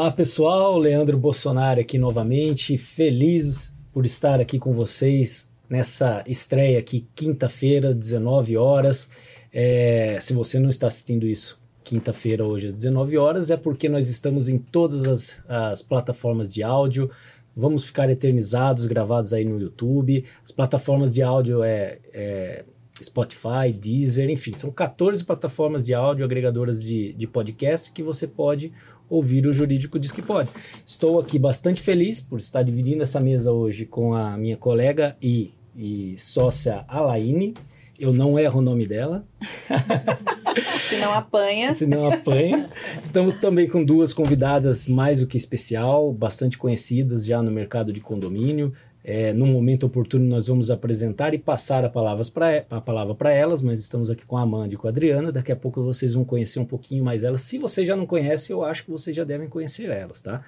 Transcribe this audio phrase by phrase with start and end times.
[0.00, 7.06] Olá pessoal, Leandro Bolsonaro aqui novamente, feliz por estar aqui com vocês nessa estreia aqui,
[7.14, 9.10] quinta-feira, 19 horas.
[9.52, 14.08] É, se você não está assistindo isso quinta-feira, hoje às 19 horas, é porque nós
[14.08, 17.10] estamos em todas as, as plataformas de áudio.
[17.54, 20.24] Vamos ficar eternizados, gravados aí no YouTube.
[20.42, 22.64] As plataformas de áudio é, é
[23.04, 28.72] Spotify, Deezer, enfim, são 14 plataformas de áudio agregadoras de, de podcast que você pode
[29.10, 30.48] ouvir o Jurídico Diz que Pode.
[30.86, 35.52] Estou aqui bastante feliz por estar dividindo essa mesa hoje com a minha colega e,
[35.76, 37.52] e sócia Alaine.
[37.98, 39.26] Eu não erro o nome dela.
[40.88, 41.74] Se não apanha.
[41.74, 42.70] Se não apanha.
[43.02, 48.00] Estamos também com duas convidadas mais do que especial, bastante conhecidas já no mercado de
[48.00, 48.72] condomínio.
[49.02, 53.32] É, no momento oportuno, nós vamos apresentar e passar a, palavras pra, a palavra para
[53.32, 55.32] elas, mas estamos aqui com a Amanda e com a Adriana.
[55.32, 57.40] Daqui a pouco vocês vão conhecer um pouquinho mais elas.
[57.40, 60.42] Se vocês já não conhecem, eu acho que vocês já devem conhecer elas, tá?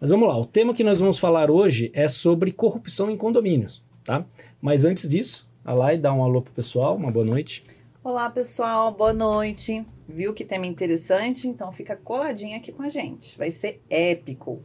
[0.00, 3.82] Mas vamos lá, o tema que nós vamos falar hoje é sobre corrupção em condomínios,
[4.02, 4.26] tá?
[4.60, 7.62] Mas antes disso, a Lai dá um alô pro pessoal, uma boa noite.
[8.02, 9.82] Olá, pessoal, boa noite.
[10.06, 11.48] Viu que tema interessante?
[11.48, 13.38] Então fica coladinho aqui com a gente.
[13.38, 14.62] Vai ser épico.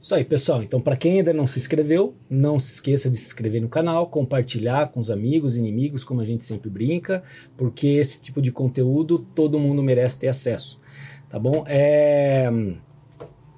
[0.00, 0.62] Isso aí, pessoal.
[0.62, 4.08] Então, para quem ainda não se inscreveu, não se esqueça de se inscrever no canal,
[4.08, 7.22] compartilhar com os amigos, inimigos, como a gente sempre brinca,
[7.54, 10.80] porque esse tipo de conteúdo todo mundo merece ter acesso.
[11.28, 11.64] Tá bom?
[11.66, 12.50] É...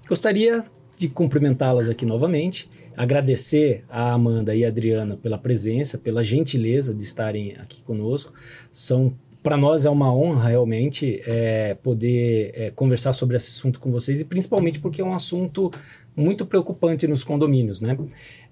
[0.09, 0.65] Gostaria
[0.97, 7.05] de cumprimentá-las aqui novamente, agradecer a Amanda e a Adriana pela presença, pela gentileza de
[7.05, 8.33] estarem aqui conosco.
[8.69, 13.91] São para nós é uma honra realmente é, poder é, conversar sobre esse assunto com
[13.91, 15.71] vocês e principalmente porque é um assunto
[16.15, 17.99] muito preocupante nos condomínios, né?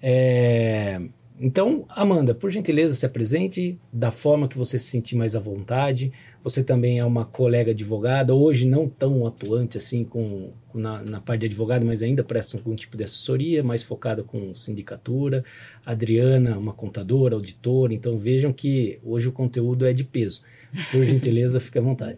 [0.01, 1.01] É,
[1.43, 6.13] então, Amanda, por gentileza, se apresente da forma que você se sentir mais à vontade.
[6.43, 11.41] Você também é uma colega advogada, hoje não tão atuante assim com, na, na parte
[11.41, 15.43] de advogado, mas ainda presta algum tipo de assessoria, mais focada com sindicatura.
[15.83, 17.91] Adriana, uma contadora, auditora.
[17.91, 20.43] Então, vejam que hoje o conteúdo é de peso.
[20.91, 22.17] Por gentileza, fique à vontade.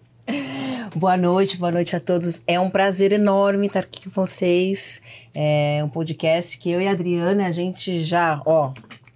[0.96, 2.42] Boa noite, boa noite a todos.
[2.46, 5.02] É um prazer enorme estar aqui com vocês.
[5.34, 8.72] É um podcast que eu e a Adriana, a gente já, ó,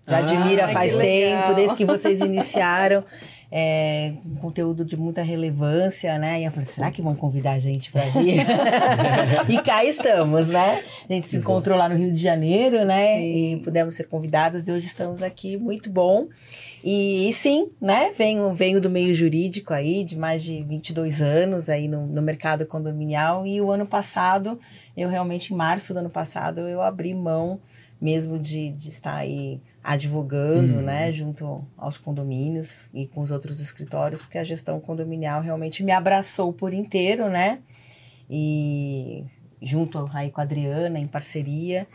[0.07, 3.03] já ah, admira faz tempo, desde que vocês iniciaram.
[3.49, 6.41] É, um conteúdo de muita relevância, né?
[6.41, 8.45] E eu falei, será que vão convidar a gente para vir?
[9.47, 10.83] e cá estamos, né?
[11.09, 13.17] A gente se encontrou lá no Rio de Janeiro, né?
[13.17, 13.53] Sim.
[13.53, 16.27] E pudemos ser convidadas e hoje estamos aqui, muito bom.
[16.89, 18.13] E, e, sim, né?
[18.13, 22.65] Venho, venho do meio jurídico aí, de mais de 22 anos aí no, no mercado
[22.65, 23.45] condominial.
[23.45, 24.57] E o ano passado,
[24.95, 27.59] eu realmente, em março do ano passado, eu abri mão
[27.99, 30.81] mesmo de, de estar aí advogando, uhum.
[30.81, 35.91] né, junto aos condomínios e com os outros escritórios, porque a gestão condominial realmente me
[35.91, 37.59] abraçou por inteiro, né?
[38.29, 39.25] E
[39.61, 41.85] junto aí com a Adriana, em parceria,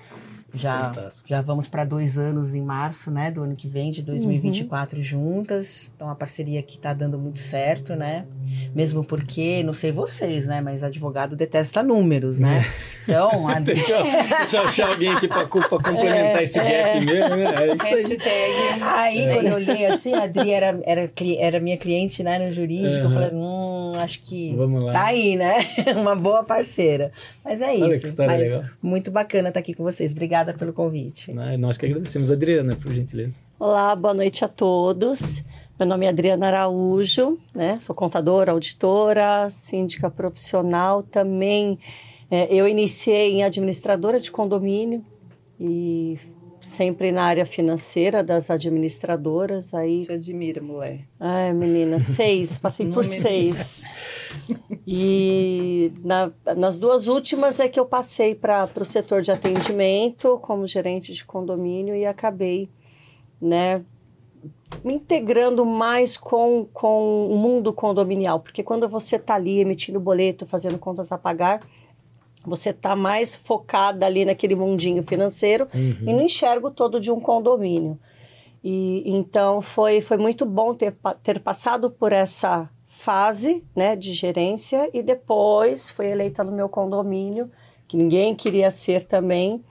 [0.55, 0.93] já,
[1.25, 5.03] já vamos para dois anos em março, né, do ano que vem, de 2024 uhum.
[5.03, 5.91] juntas.
[5.95, 8.27] Então a parceria aqui está dando muito certo, né?
[8.75, 12.65] Mesmo porque, não sei vocês, né, mas advogado detesta números, né?
[13.03, 13.59] Então, a...
[13.61, 17.01] deixa, eu, deixa eu achar alguém aqui para complementar é, esse gap é.
[17.01, 17.55] mesmo, né?
[17.57, 18.29] É isso Hashtag.
[18.29, 18.83] aí.
[18.83, 19.35] Aí, é.
[19.35, 23.11] quando eu li assim, a Adri era, era, era minha cliente, né, no jurídico, uhum.
[23.11, 24.93] eu falei, hum, acho que Vamos lá.
[24.93, 25.67] tá aí, né?
[25.97, 27.11] Uma boa parceira.
[27.45, 27.85] Mas é isso.
[27.85, 28.65] Olha que história mas legal.
[28.81, 30.13] Muito bacana estar tá aqui com vocês.
[30.13, 31.35] Obrigada obrigada pelo convite.
[31.39, 32.31] Ah, nós que agradecemos.
[32.31, 33.41] Adriana, por gentileza.
[33.59, 35.45] Olá, boa noite a todos.
[35.79, 37.79] Meu nome é Adriana Araújo, né?
[37.81, 41.03] Sou contadora, auditora, síndica profissional.
[41.03, 41.79] Também
[42.31, 45.05] é, eu iniciei em administradora de condomínio
[45.59, 46.19] e
[46.63, 49.75] sempre na área financeira das administradoras.
[49.75, 50.05] Aí...
[50.07, 51.01] Te admira, mulher.
[51.19, 53.83] Ai, menina, seis, passei por seis.
[54.87, 60.67] E na, nas duas últimas é que eu passei para o setor de atendimento como
[60.67, 62.71] gerente de condomínio e acabei,
[63.41, 63.85] né,
[64.85, 70.47] me integrando mais com, com o mundo condominial, porque quando você está ali emitindo boleto,
[70.47, 71.61] fazendo contas a pagar,
[72.45, 75.97] você está mais focada ali naquele mundinho financeiro uhum.
[76.01, 77.99] e não enxerga o todo de um condomínio.
[78.63, 84.89] E então foi, foi muito bom ter, ter passado por essa fase né, de gerência
[84.95, 87.51] e depois foi eleita no meu condomínio,
[87.89, 89.63] que ninguém queria ser também.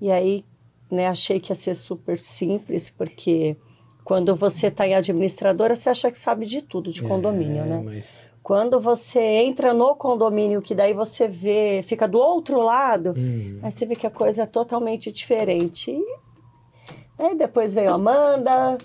[0.00, 0.44] E aí
[0.90, 3.56] né, achei que ia ser super simples, porque
[4.04, 7.66] quando você está em administradora, você acha que sabe de tudo de é, condomínio, é,
[7.66, 7.82] né?
[7.84, 8.14] Mas
[8.46, 13.58] quando você entra no condomínio, que daí você vê, fica do outro lado, hum.
[13.60, 15.90] aí você vê que a coisa é totalmente diferente.
[15.90, 18.78] E aí depois veio a Amanda,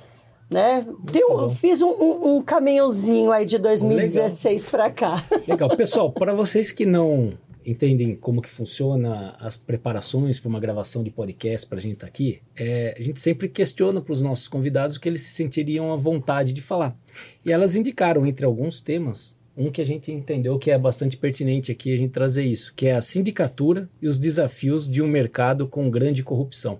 [0.49, 0.83] né?
[1.03, 5.23] Deu, fiz um, um, um, caminhozinho aí de 2016 para cá.
[5.47, 5.77] Legal.
[5.77, 11.11] Pessoal, para vocês que não entendem como que funciona as preparações para uma gravação de
[11.11, 14.47] podcast para a gente estar tá aqui, é, a gente sempre questiona para os nossos
[14.47, 16.97] convidados o que eles se sentiriam à vontade de falar.
[17.45, 21.71] E elas indicaram, entre alguns temas, um que a gente entendeu que é bastante pertinente
[21.71, 25.67] aqui a gente trazer isso, que é a sindicatura e os desafios de um mercado
[25.67, 26.79] com grande corrupção.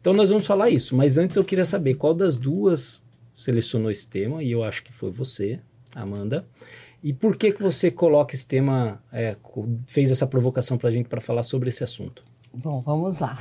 [0.00, 4.08] Então nós vamos falar isso, mas antes eu queria saber qual das duas selecionou esse
[4.08, 5.60] tema, e eu acho que foi você,
[5.94, 6.46] Amanda.
[7.02, 9.36] E por que que você coloca esse tema, é,
[9.86, 12.22] fez essa provocação para a gente para falar sobre esse assunto?
[12.52, 13.38] Bom, vamos lá.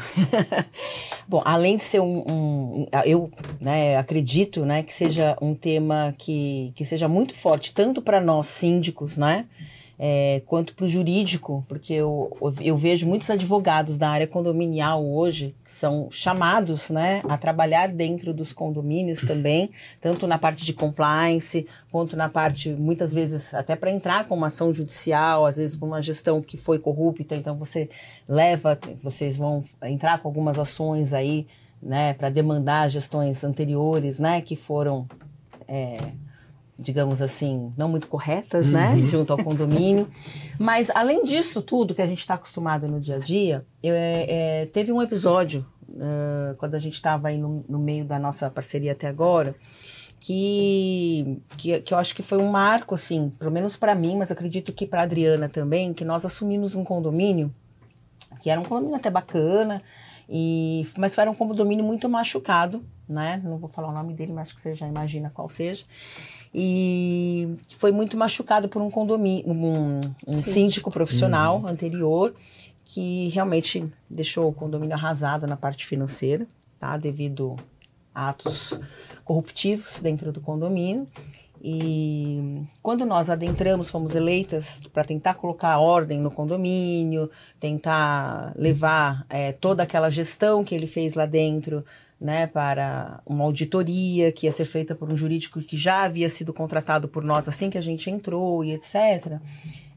[1.28, 6.72] Bom, além de ser um, um, eu né, acredito, né, que seja um tema que,
[6.76, 9.48] que seja muito forte tanto para nós síndicos, né,
[10.02, 15.54] é, quanto para o jurídico, porque eu, eu vejo muitos advogados da área condominial hoje
[15.62, 21.68] que são chamados né, a trabalhar dentro dos condomínios também, tanto na parte de compliance,
[21.92, 25.88] quanto na parte, muitas vezes, até para entrar com uma ação judicial, às vezes com
[25.88, 27.90] uma gestão que foi corrupta, então você
[28.26, 31.46] leva, vocês vão entrar com algumas ações aí,
[31.84, 35.06] né, para demandar gestões anteriores, né, que foram.
[35.68, 35.98] É,
[36.80, 39.02] digamos assim, não muito corretas, né, uhum.
[39.02, 40.08] né, junto ao condomínio.
[40.58, 44.26] Mas além disso tudo que a gente está acostumado no dia a dia, eu, é,
[44.30, 48.50] é, teve um episódio uh, quando a gente estava aí no, no, meio da nossa
[48.50, 49.54] parceria até agora.
[50.22, 54.30] Que, que, que eu acho que foi um marco, assim, pelo menos para mim, mas
[54.30, 57.56] acredito que para Adriana também, que nós assumimos um condomínio,
[58.42, 59.82] que era um condomínio até bacana,
[60.28, 63.42] e, mas era um condomínio muito machucado, né?
[63.46, 65.86] Não vou falar o nome dele, mas acho que você já imagina qual seja
[66.54, 71.68] e foi muito machucado por um condomínio, um, um síndico profissional uhum.
[71.68, 72.34] anterior
[72.84, 76.48] que realmente deixou o condomínio arrasado na parte financeira,
[76.80, 76.98] tá?
[76.98, 77.56] Devido
[78.14, 78.80] a atos
[79.24, 81.06] corruptivos dentro do condomínio.
[81.62, 87.30] E quando nós adentramos, fomos eleitas para tentar colocar ordem no condomínio,
[87.60, 91.86] tentar levar é, toda aquela gestão que ele fez lá dentro
[92.20, 96.54] né, para uma auditoria que ia ser feita por um jurídico que já havia sido
[96.54, 99.40] contratado por nós assim que a gente entrou e etc.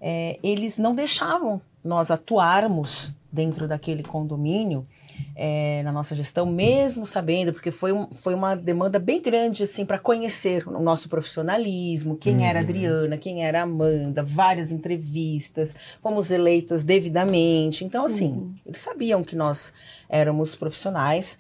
[0.01, 4.87] É, eles não deixavam nós atuarmos dentro daquele condomínio
[5.35, 9.85] é, na nossa gestão, mesmo sabendo, porque foi, um, foi uma demanda bem grande assim
[9.85, 12.45] para conhecer o nosso profissionalismo, quem uhum.
[12.45, 17.85] era Adriana, quem era Amanda, várias entrevistas, fomos eleitas devidamente.
[17.85, 18.55] Então, assim, uhum.
[18.67, 19.73] eles sabiam que nós
[20.09, 21.39] éramos profissionais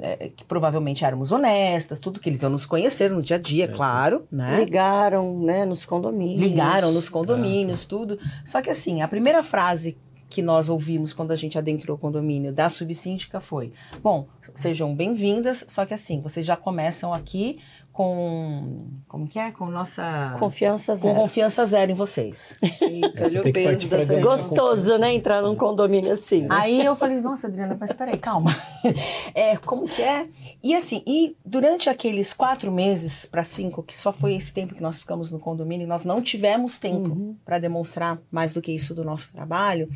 [0.00, 3.64] é, que provavelmente éramos honestas, tudo que eles iam nos conhecer no dia a dia,
[3.64, 4.64] é, claro, né?
[4.64, 6.40] Ligaram, né, nos condomínios.
[6.40, 7.88] Ligaram nos condomínios, ah, tá.
[7.88, 8.18] tudo.
[8.44, 9.96] Só que assim, a primeira frase
[10.28, 13.72] que nós ouvimos quando a gente adentrou o condomínio da subsíndica foi:
[14.02, 17.60] Bom, sejam bem-vindas, só que assim, vocês já começam aqui
[17.94, 19.52] com como que é?
[19.52, 21.14] Com nossa confiança zero.
[21.14, 22.58] com confiança zero em vocês.
[22.82, 26.48] Eita, peso dessa gostoso né entrar num condomínio assim né?
[26.50, 28.50] aí eu falei nossa Adriana mas peraí calma.
[29.32, 30.26] É como que é?
[30.62, 34.82] E assim e durante aqueles quatro meses para cinco que só foi esse tempo que
[34.82, 37.36] nós ficamos no condomínio nós não tivemos tempo uhum.
[37.44, 39.88] para demonstrar mais do que isso do nosso trabalho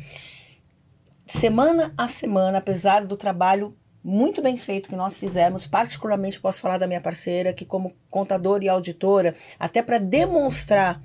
[1.27, 6.77] semana a semana apesar do trabalho muito bem feito que nós fizemos, particularmente posso falar
[6.77, 11.01] da minha parceira, que como contadora e auditora, até para demonstrar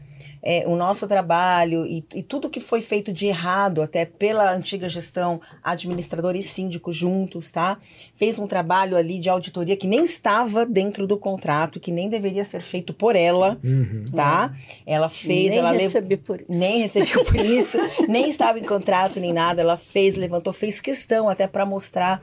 [0.47, 4.91] é, o nosso trabalho e, e, tudo que foi feito de errado, até pela antiga
[4.91, 7.79] gestão, administrador e síndico juntos, tá?
[8.15, 12.45] Fez um trabalho ali de auditoria que nem estava dentro do contrato, que nem deveria
[12.45, 14.03] ser feito por ela, uhum.
[14.15, 14.55] tá?
[14.87, 16.51] Ela fez, nem ela recebi por isso.
[16.51, 19.63] Nem recebeu por isso, nem estava em contrato nem nada.
[19.63, 22.23] Ela fez, levantou, fez questão até para mostrar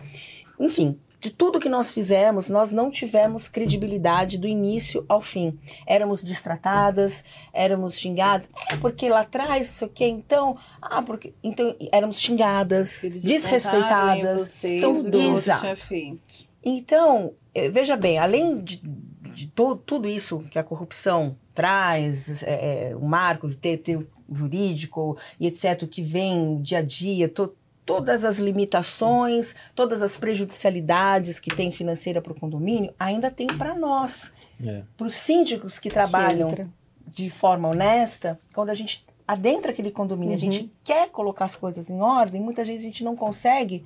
[0.61, 5.59] enfim, de tudo que nós fizemos, nós não tivemos credibilidade do início ao fim.
[5.85, 8.49] Éramos distratadas, éramos xingadas.
[8.67, 14.41] É porque lá atrás, isso aqui, então, ah, porque então éramos xingadas, Eles desrespeitadas.
[14.41, 16.17] Vocês, então.
[16.63, 22.89] Então, eh, veja bem, além de, de to, tudo isso que a corrupção traz, é,
[22.89, 27.29] é, o marco de ter, ter o jurídico e etc., que vem dia a dia,
[27.29, 27.53] to,
[27.91, 33.75] todas as limitações, todas as prejudicialidades que tem financeira para o condomínio, ainda tem para
[33.75, 34.31] nós.
[34.65, 34.83] É.
[34.95, 36.65] Para os síndicos que trabalham que
[37.05, 40.37] de forma honesta, quando a gente adentra aquele condomínio, uhum.
[40.37, 40.69] a gente uhum.
[40.83, 43.83] quer colocar as coisas em ordem, muitas vezes a gente não consegue,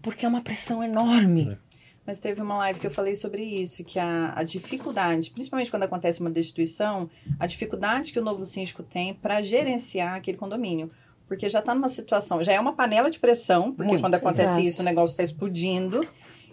[0.00, 1.52] porque é uma pressão enorme.
[1.52, 1.72] É.
[2.04, 5.84] Mas teve uma live que eu falei sobre isso, que a, a dificuldade, principalmente quando
[5.84, 10.90] acontece uma destituição, a dificuldade que o novo síndico tem para gerenciar aquele condomínio
[11.32, 14.42] porque já está numa situação, já é uma panela de pressão, porque Muito, quando acontece
[14.42, 14.60] exato.
[14.60, 15.98] isso, o negócio está explodindo.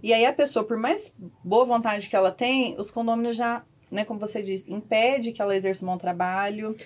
[0.02, 4.06] E aí a pessoa, por mais boa vontade que ela tem, os condôminos já, né,
[4.06, 6.78] como você diz, impede que ela exerça um bom trabalho.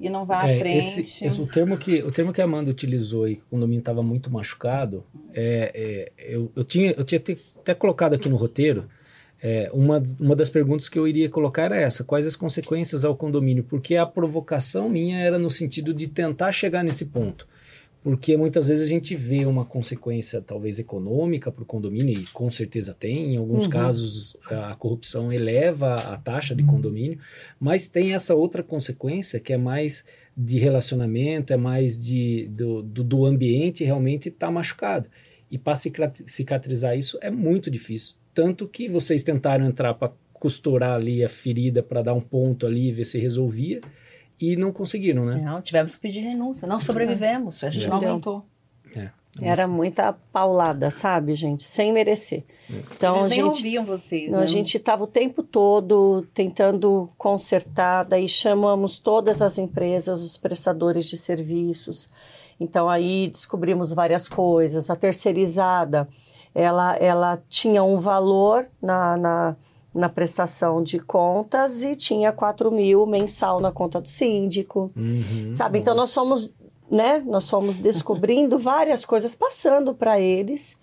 [0.00, 0.78] e não vá à É, frente.
[1.00, 3.80] esse- esse- o, termo que, o termo que a Amanda utilizou e que o condomínio
[3.80, 5.04] estava muito machucado,
[5.34, 8.88] é, é, eu, eu tinha, eu tinha até, até colocado aqui no roteiro,
[9.42, 13.16] é, uma, uma das perguntas que eu iria colocar era essa, quais as consequências ao
[13.16, 13.62] condomínio?
[13.64, 17.46] Porque a provocação minha era no sentido de tentar chegar nesse ponto.
[18.02, 22.50] Porque muitas vezes a gente vê uma consequência talvez econômica para o condomínio, e com
[22.50, 23.70] certeza tem, em alguns Uhum.
[23.70, 27.18] casos a corrupção eleva a taxa de condomínio,
[27.60, 30.04] mas tem essa outra consequência que é mais
[30.36, 35.08] de relacionamento, é mais de, do, do, do ambiente realmente estar machucado.
[35.50, 38.14] E para cicatrizar isso é muito difícil.
[38.38, 42.86] Tanto que vocês tentaram entrar para costurar ali a ferida, para dar um ponto ali
[42.88, 43.80] e ver se resolvia,
[44.40, 45.42] e não conseguiram, né?
[45.44, 46.68] Não, tivemos que pedir renúncia.
[46.68, 48.14] Não sobrevivemos, a gente não Entendeu?
[48.14, 48.46] aguentou.
[48.94, 49.10] É.
[49.42, 51.64] Era muita paulada, sabe, gente?
[51.64, 52.44] Sem merecer.
[52.70, 54.44] Então, Eles a nem gente, ouviam vocês, não, né?
[54.44, 61.06] a gente estava o tempo todo tentando consertar, daí chamamos todas as empresas, os prestadores
[61.06, 62.08] de serviços.
[62.60, 64.88] Então, aí descobrimos várias coisas.
[64.88, 66.08] A terceirizada,
[66.58, 69.56] ela, ela tinha um valor na, na,
[69.94, 74.90] na prestação de contas e tinha 4 mil mensal na conta do síndico.
[74.96, 75.52] Uhum.
[75.52, 75.78] Sabe?
[75.78, 76.52] Então nós fomos,
[76.90, 77.22] né?
[77.24, 80.76] Nós fomos descobrindo várias coisas, passando para eles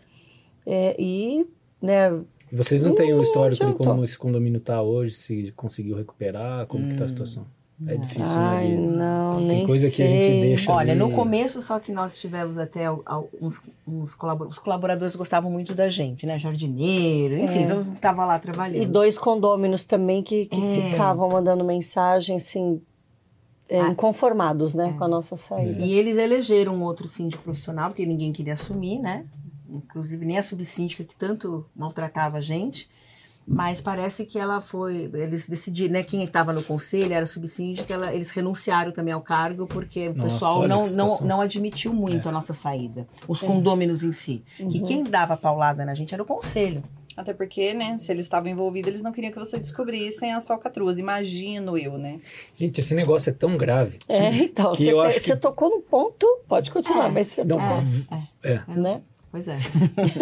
[0.65, 1.45] é, e,
[1.81, 2.21] né?
[2.53, 6.87] Vocês não têm um histórico de como esse condomínio está hoje, se conseguiu recuperar, como
[6.87, 7.45] que tá a situação?
[7.87, 8.75] É difícil, Ai, né?
[8.77, 10.41] de- não, Tem nem coisa que a gente sei.
[10.43, 15.13] deixa Olha, ali- no começo só que nós tivemos até uns, uns colabor- os colaboradores
[15.13, 16.39] gostavam muito da gente, né?
[16.39, 17.61] Jardineiro, enfim, É.
[17.63, 18.81] então tava lá trabalhando.
[18.81, 20.91] E dois condôminos também que, que É.
[20.91, 22.81] ficavam mandando mensagem, assim,
[23.67, 23.89] é, Ah.
[23.89, 25.83] inconformados, né, com a nossa saída.
[25.83, 29.25] E eles elegeram um outro síndico profissional, porque ninguém queria assumir, né?
[29.69, 32.87] Inclusive nem a subsíndica que tanto maltratava a gente.
[33.47, 35.09] Mas parece que ela foi.
[35.13, 36.03] Eles decidiram, né?
[36.03, 40.67] Quem estava no conselho era subsíndica, ela, eles renunciaram também ao cargo, porque o pessoal
[40.67, 43.07] não, que não, não admitiu muito a nossa saída.
[43.27, 43.45] Os É.
[43.47, 44.43] condôminos em si.
[44.57, 44.83] Que Uhum.
[44.83, 46.83] quem dava paulada na gente era o conselho.
[47.15, 50.97] Até porque, né, se eles estavam envolvidos, eles não queriam que você descobrissem as falcatruas.
[50.97, 52.19] Imagino eu, né?
[52.55, 53.99] Gente, esse negócio é tão grave.
[54.09, 57.11] É, então, Que você, eu acho você que- tocou num ponto, pode continuar, É.
[57.11, 57.57] mas você Não,
[58.43, 58.59] É.
[58.67, 59.01] né?
[59.35, 59.59] Pois é.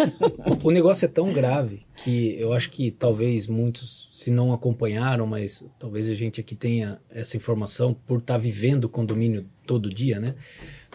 [0.64, 5.64] O negócio é tão grave que eu acho que talvez muitos, se não acompanharam, mas
[5.78, 10.34] talvez a gente aqui tenha essa informação por estar vivendo o condomínio todo dia, né?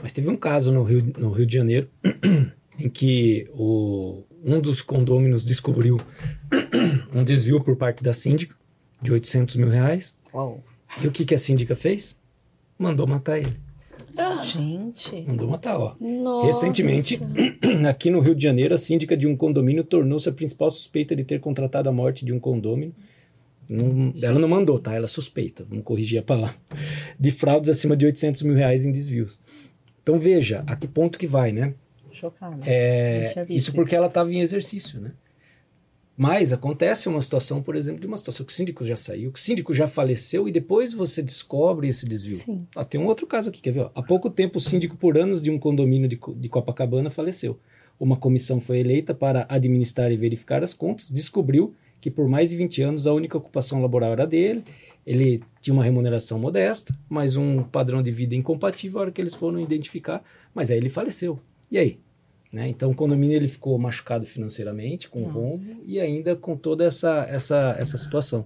[0.04, 1.90] Mas teve um caso no Rio, no Rio de Janeiro
[2.78, 5.96] em que o, um dos condôminos descobriu
[7.16, 8.54] um desvio por parte da síndica
[9.02, 10.14] de 800 mil reais.
[10.34, 10.62] Uau.
[11.02, 12.20] E o que, que a síndica fez?
[12.78, 13.69] Mandou matar ele.
[14.42, 15.22] Gente.
[15.28, 15.96] Mandou matar, ó.
[16.00, 16.48] Nossa.
[16.48, 17.20] Recentemente,
[17.88, 21.24] aqui no Rio de Janeiro, a síndica de um condomínio tornou-se a principal suspeita de
[21.24, 22.94] ter contratado a morte de um condômino.
[23.70, 24.96] Não- ela não mandou, tá?
[24.96, 26.56] Ela suspeita, vamos corrigir a palavra.
[27.20, 29.38] De fraudes acima de 800 mil reais em desvios.
[30.02, 31.74] Então veja a que ponto que vai, né?
[32.12, 32.62] Chocada.
[32.66, 35.12] É, isso porque ela estava em exercício, né?
[36.20, 39.40] Mas acontece uma situação, por exemplo, de uma situação que o síndico já saiu, que
[39.40, 42.36] o síndico já faleceu e depois você descobre esse desvio.
[42.36, 42.68] Sim.
[42.76, 43.80] Ah, tem um outro caso aqui, quer ver?
[43.84, 43.90] ó?
[43.96, 47.58] Há pouco tempo, o síndico por anos de um condomínio de, de Copacabana faleceu.
[47.98, 52.58] Uma comissão foi eleita para administrar e verificar as contas, descobriu que por mais de
[52.58, 54.66] 20 anos a única ocupação laboral era dele,
[55.08, 59.36] ele tinha uma remuneração modesta, mas um padrão de vida incompatível, a hora que eles
[59.36, 60.22] foram identificar,
[60.54, 61.40] mas aí ele faleceu.
[61.72, 61.98] E aí?
[62.52, 62.68] Né?
[62.68, 65.34] Então o condomínio ele ficou machucado financeiramente, com Nossa.
[65.34, 68.46] rombo e ainda com toda essa, essa, essa situação.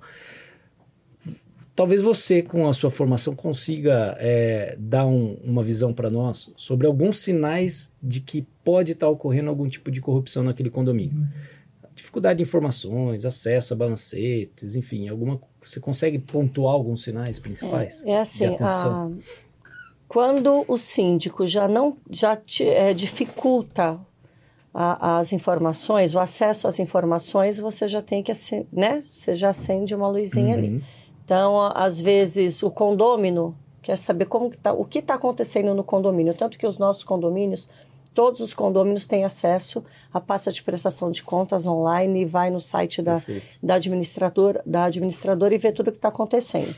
[1.76, 6.86] Talvez você, com a sua formação, consiga é, dar um- uma visão para nós sobre
[6.86, 11.28] alguns sinais de que pode estar ocorrendo algum tipo de corrupção naquele condomínio.
[11.96, 15.40] Dificuldade de informações, acesso a balancetes, enfim, alguma.
[15.64, 18.04] Você consegue pontuar alguns sinais principais?
[18.06, 18.92] É assim, de atenção?
[18.92, 19.44] a-
[20.08, 24.00] quando o síndico já não já te, é, dificulta
[24.74, 28.32] a- as informações, o acesso às informações, você já tem que
[28.72, 29.04] né?
[29.10, 30.70] Você já acende uma luzinha ali.
[30.70, 30.82] Uhum.
[31.24, 35.74] Então, a- às vezes o condômino quer saber como que tá, o que está acontecendo
[35.76, 37.70] no condomínio, tanto que os nossos condomínios
[38.14, 42.60] Todos os condôminos têm acesso à pasta de prestação de contas online e vai no
[42.60, 43.16] site da,
[43.64, 46.76] da administradora, da administradora e vê tudo o que está acontecendo.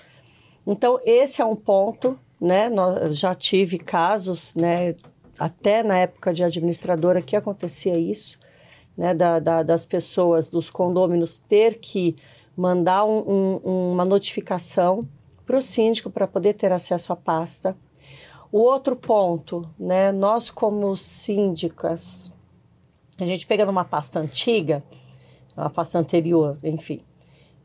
[0.66, 2.70] Então, esse é um ponto, né?
[3.12, 4.96] Já tive casos, né?
[5.38, 8.38] Até na época de administradora que acontecia isso,
[8.98, 9.14] né?
[9.14, 12.16] Da, da- das pessoas, dos condôminos ter que
[12.56, 15.04] mandar um- um- uma notificação
[15.46, 17.76] para o síndico para poder ter acesso à pasta.
[18.52, 20.12] O outro ponto, né?
[20.12, 22.32] Nós como síndicas,
[23.20, 24.82] a gente pega numa pasta antiga,
[25.58, 27.02] uma pasta anterior, enfim,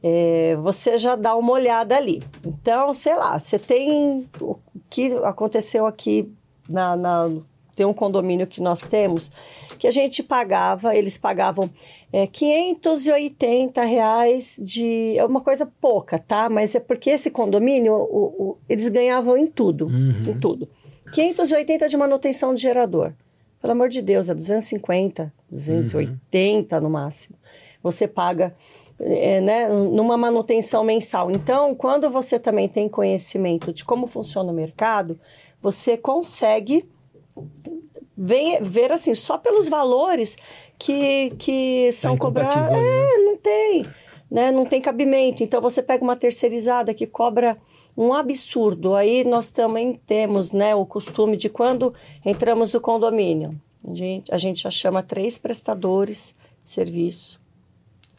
[0.03, 2.23] é, você já dá uma olhada ali.
[2.45, 4.57] Então, sei lá, você tem o
[4.89, 6.33] que aconteceu aqui
[6.69, 7.31] na, na
[7.75, 9.31] tem um condomínio que nós temos
[9.79, 11.71] que a gente pagava, eles pagavam
[12.13, 15.17] é, 580 reais de.
[15.17, 16.51] É uma coisa pouca, tá?
[16.51, 19.87] Mas é porque esse condomínio, o, o, eles ganhavam em tudo.
[19.87, 20.23] Uhum.
[20.27, 20.69] Em tudo.
[21.13, 23.13] 580 de manutenção de gerador.
[23.61, 27.37] Pelo amor de Deus, é 250, 280 no máximo.
[27.83, 28.55] Você paga
[29.01, 31.31] é, né, numa manutenção mensal.
[31.31, 35.19] Então, quando você também tem conhecimento de como funciona o mercado,
[35.61, 36.89] você consegue
[38.17, 40.37] ver, ver assim, só pelos valores
[40.79, 42.55] que, que são cobrados.
[42.55, 43.87] incompatível, É, não tem.
[44.31, 44.53] Né?
[44.53, 45.43] Não tem cabimento.
[45.43, 47.59] Então você pega uma terceirizada que cobra
[47.97, 48.95] um absurdo.
[48.95, 54.39] Aí nós também temos né, o costume de quando entramos no condomínio, a gente, a
[54.39, 57.40] gente já chama três prestadores de serviço,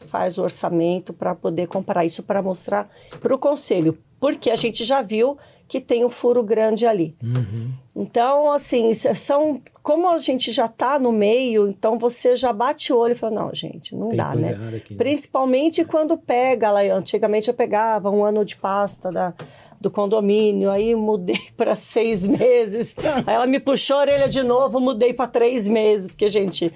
[0.02, 2.88] faz o orçamento para poder comparar isso para mostrar
[3.20, 5.38] para o conselho, porque a gente já viu
[5.72, 7.16] que tem um furo grande ali.
[7.22, 7.72] Uhum.
[7.96, 9.58] Então, assim, são.
[9.82, 13.34] Como a gente já está no meio, então você já bate o olho e fala:
[13.34, 14.48] não, gente, não Tem dá, né?
[14.76, 14.92] aqui.
[14.92, 14.98] né?
[14.98, 16.82] Principalmente quando pega lá.
[16.82, 19.32] Antigamente eu pegava um ano de pasta da,
[19.80, 22.94] do condomínio, aí mudei para seis meses.
[23.26, 26.70] aí ela me puxou a orelha de novo, mudei para três meses, porque, gente,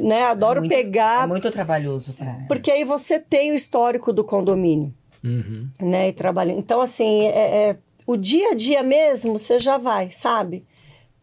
[0.00, 1.24] né, adoro muito, pegar.
[1.24, 2.44] É muito trabalhoso para.
[2.48, 5.68] Porque aí você tem o histórico do condomínio Uhum.
[5.80, 6.58] né, e trabalhando.
[6.58, 10.64] Então, assim, é, é, o dia a dia mesmo, você já vai, sabe?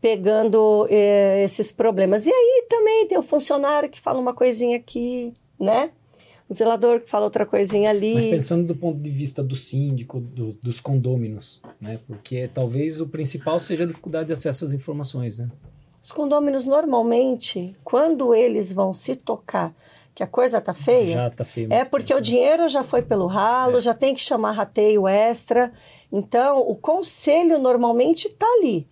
[0.02, 2.26] Pegando é, esses problemas.
[2.26, 5.92] E aí também tem o funcionário que fala uma coisinha aqui, né?
[6.48, 8.14] O zelador que fala outra coisinha ali.
[8.16, 12.00] Mas pensando do ponto de vista do síndico, do- dos condôminos, né?
[12.08, 15.50] Porque talvez o principal seja a dificuldade de acesso às informações, né?
[16.02, 19.74] Os condôminos, normalmente, quando eles vão se tocar
[20.16, 21.72] que a coisa tá feia, Já tá feio.
[21.72, 23.82] É porque o dinheiro já foi pelo ralo, É.
[23.82, 25.72] já tem que chamar rateio extra.
[26.12, 28.86] Então, o conselho normalmente está ali,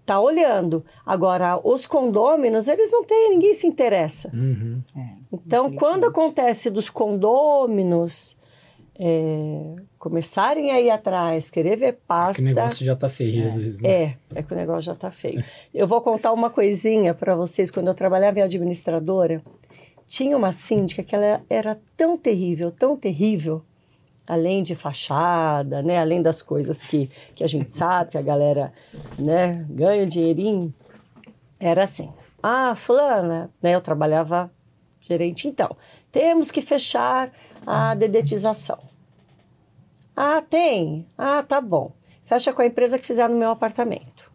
[0.00, 0.84] está olhando.
[1.06, 4.30] Agora, os condôminos, eles não têm, ninguém se interessa.
[4.34, 4.82] Uhum.
[5.32, 8.36] Então, quando acontece dos condôminos
[8.98, 12.40] é, começarem a ir atrás, querer ver Que pasta...
[12.40, 13.88] o negócio já tá feio às vezes, né?
[13.90, 15.44] É, é que o negócio já tá feio.
[15.72, 17.70] Eu vou contar uma coisinha para vocês.
[17.70, 19.42] Quando eu trabalhava em administradora,
[20.06, 23.62] tinha uma síndica que ela era tão terrível, tão terrível,
[24.26, 28.72] além de fachada, né, além das coisas que, que a gente sabe, que a galera
[29.18, 30.72] né, ganha um dinheirinho,
[31.58, 32.12] era assim.
[32.42, 34.50] Ah, fulana, né, eu trabalhava
[35.00, 35.76] gerente, então,
[36.10, 37.32] temos que fechar
[37.66, 38.78] a dedetização.
[40.16, 41.06] Ah, tem?
[41.18, 41.92] Ah, tá bom.
[42.24, 44.32] Fecha com a empresa que fizer no meu apartamento.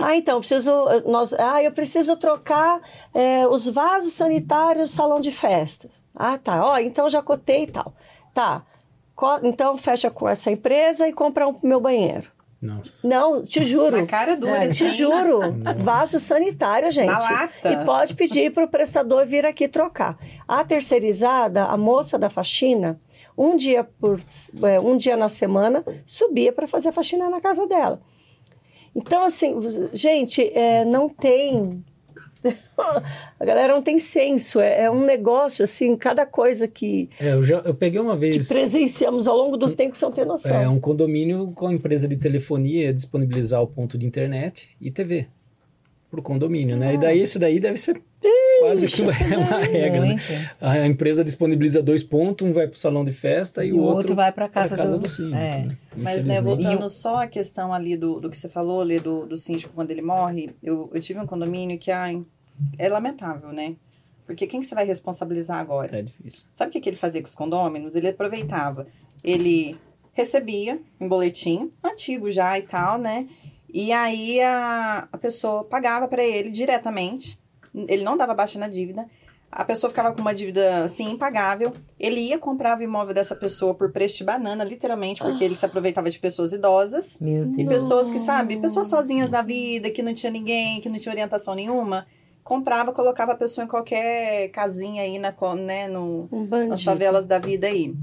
[0.00, 0.70] Ah, então, preciso.
[1.06, 2.80] Nós, ah, eu preciso trocar
[3.14, 6.02] é, os vasos sanitários do salão de festas.
[6.14, 6.64] Ah, tá.
[6.64, 7.92] Ó, então já cotei e tal.
[8.32, 8.64] Tá.
[9.14, 12.30] Co- Então fecha com essa empresa e compra um pro meu banheiro.
[12.64, 13.06] Nossa.
[13.06, 13.98] Não, te juro.
[13.98, 15.38] Na cara dura, É, te juro.
[15.76, 17.10] Vaso sanitário, gente.
[17.10, 17.70] Na lata.
[17.70, 20.18] E pode pedir para o prestador vir aqui trocar.
[20.48, 22.98] A terceirizada, a moça da faxina,
[23.36, 24.18] um dia, por,
[24.62, 28.00] é, um dia na semana, subia para fazer a faxina na casa dela.
[28.96, 29.58] Então, assim,
[29.92, 31.84] gente, é, não tem.
[33.40, 34.60] a galera não tem senso.
[34.60, 38.20] É, é um negócio, assim, cada coisa que, É, eu, já, eu peguei uma que
[38.20, 40.54] vez presenciamos ao longo do tempo que você não tem noção.
[40.54, 45.26] é, um condomínio com a empresa de telefonia disponibilizar o ponto de internet e TV
[46.10, 46.94] pro condomínio, né?
[46.94, 48.00] E daí isso daí deve ser
[48.60, 50.16] quase que Ixi, é uma regra, né?
[50.60, 54.14] A empresa disponibiliza dois pontos, um vai pro salão de festa e, E o outro
[54.14, 55.36] vai pra casa do- do síndico.
[55.36, 55.64] é.
[55.64, 55.76] né?
[55.96, 59.36] Mas, né, voltando só à questão ali do, do que você falou, ali do, do
[59.36, 62.22] síndico quando ele morre, eu, eu tive um condomínio que ai,
[62.78, 63.76] é lamentável, né?
[64.26, 65.98] Porque quem que você vai responsabilizar agora?
[65.98, 66.44] É difícil.
[66.52, 67.94] Sabe o que, que ele fazia com os condôminos?
[67.94, 68.86] Ele aproveitava.
[69.22, 69.76] Ele
[70.12, 73.26] recebia um boletim, antigo já e tal, né?
[73.72, 77.38] E aí a, a pessoa pagava para ele diretamente.
[77.88, 79.06] Ele não dava baixa na dívida.
[79.50, 81.72] A pessoa ficava com uma dívida assim impagável.
[81.98, 85.64] Ele ia comprava o imóvel dessa pessoa por preço de banana, literalmente, porque ele se
[85.66, 87.20] aproveitava de pessoas idosas.
[87.20, 87.68] Meu E Deus.
[87.68, 91.54] pessoas que, sabe, pessoas sozinhas da vida, que não tinha ninguém, que não tinha orientação
[91.54, 92.06] nenhuma,
[92.44, 97.38] comprava, colocava a pessoa em qualquer casinha aí na, né, no, Um nas favelas da
[97.38, 97.94] vida aí.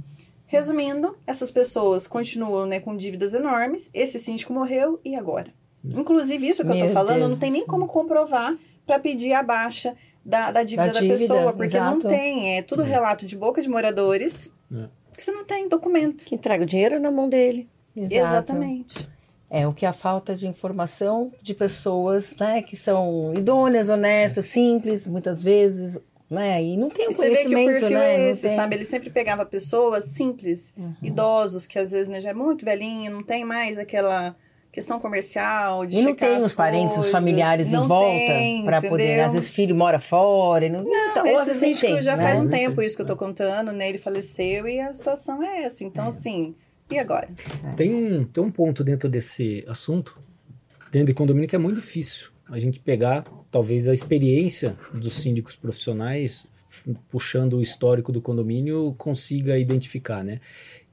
[0.48, 3.90] Resumindo, essas pessoas continuam né, com dívidas enormes.
[3.94, 5.54] Esse síndico morreu e agora?
[5.84, 7.30] Inclusive, isso que eu Meu tô falando, Deus.
[7.30, 11.20] não tem nem como comprovar para pedir a baixa da, da dívida Da da, dívida,
[11.20, 12.08] pessoa, porque não exato.
[12.10, 12.58] tem.
[12.58, 14.88] É tudo relato de boca de moradores É.
[15.16, 16.26] que você não tem documento.
[16.26, 17.70] Que entrega o dinheiro na mão dele.
[17.96, 18.14] Exato.
[18.16, 19.10] Exatamente.
[19.54, 25.06] É o que a falta de informação de pessoas, né, que são idôneas, honestas, simples,
[25.06, 28.16] muitas vezes, né, e não tem o E você vê que o conhecimento, perfil né,
[28.16, 28.76] é esse, tem- sabe?
[28.78, 30.94] Ele sempre pegava pessoas simples, Uhum.
[31.04, 34.38] idosos, que às vezes né, já é muito velhinho, não tem mais aquela
[34.72, 37.12] questão comercial, de E não checar tem as os parentes, os coisas.
[37.12, 39.20] familiares Não em volta tem, para poder.
[39.20, 40.66] Às vezes filho mora fora.
[40.66, 42.24] E não, Não, então, ou às esse síndico tem, já né?
[42.24, 42.86] faz um Nem tempo tem.
[42.86, 43.90] isso que eu tô contando, né?
[43.90, 45.84] Ele faleceu e a situação é essa.
[45.84, 46.56] Então, assim,
[46.94, 47.28] e agora?
[47.76, 50.22] Tem um, tem um ponto dentro desse assunto,
[50.92, 55.56] dentro de condomínio, que é muito difícil a gente pegar, talvez, a experiência dos síndicos
[55.56, 56.48] profissionais,
[57.10, 60.40] puxando o histórico do condomínio, consiga identificar, né?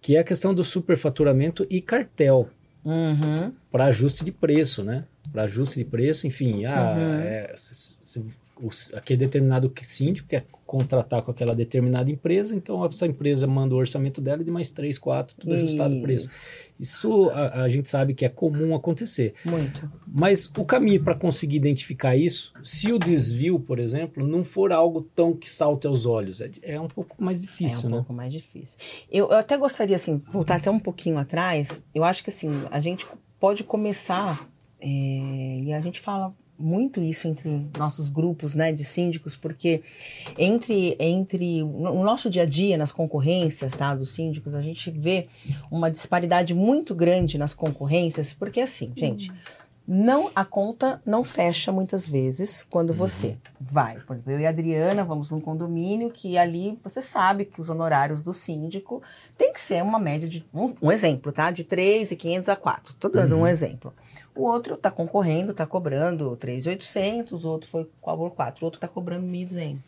[0.00, 2.48] Que é a questão do superfaturamento e cartel
[2.84, 3.52] Uhum.
[3.70, 5.04] para ajuste de preço, né?
[5.32, 7.20] Para ajuste de preço, enfim, ah, Uhum.
[7.20, 8.24] é, se- se-
[8.60, 13.78] o- aquele determinado síndico quer contratar com aquela determinada empresa, então essa empresa manda o
[13.78, 16.28] orçamento dela e de mais três, quatro, tudo ajustado o preço.
[16.78, 19.34] Isso a, a gente sabe que é comum acontecer.
[19.44, 19.90] Muito.
[20.06, 25.02] Mas o caminho para conseguir identificar isso, se o desvio, por exemplo, não for algo
[25.14, 27.96] tão que salte aos olhos, é, é um pouco mais é difícil, um né?
[27.98, 28.76] pouco mais difícil.
[29.10, 31.80] Eu, eu até gostaria, assim, voltar até um pouquinho atrás.
[31.94, 33.06] Eu acho que, assim, a gente
[33.40, 34.42] pode começar,
[34.80, 39.80] é, e a gente fala muito isso entre nossos grupos, né, de síndicos, porque
[40.36, 45.28] entre, entre o nosso dia a dia, nas concorrências, tá, dos síndicos, a gente vê
[45.70, 49.30] uma disparidade muito grande nas concorrências, porque, assim, gente...
[49.90, 53.98] Não, a conta não fecha muitas vezes quando você vai.
[54.00, 57.70] Por exemplo, eu e a Adriana vamos num condomínio que ali você sabe que os
[57.70, 59.02] honorários do síndico
[59.38, 60.44] tem que ser uma média de.
[60.52, 61.50] Um, um exemplo, tá?
[61.50, 62.94] De 3,500 a 4.
[63.00, 63.94] Tô dando um exemplo.
[64.38, 68.86] O outro tá concorrendo, tá cobrando 3,800, o outro foi cobrou 4, o outro tá
[68.86, 69.78] cobrando 1.200.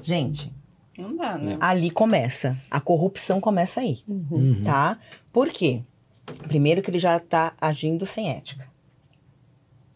[0.00, 0.52] Gente,
[0.96, 1.58] Não dá, né?
[1.60, 2.56] ali começa.
[2.70, 4.62] A corrupção começa aí Uhum.
[4.62, 4.98] tá?
[5.32, 5.82] Por quê?
[6.46, 8.66] Primeiro que ele já tá agindo sem ética.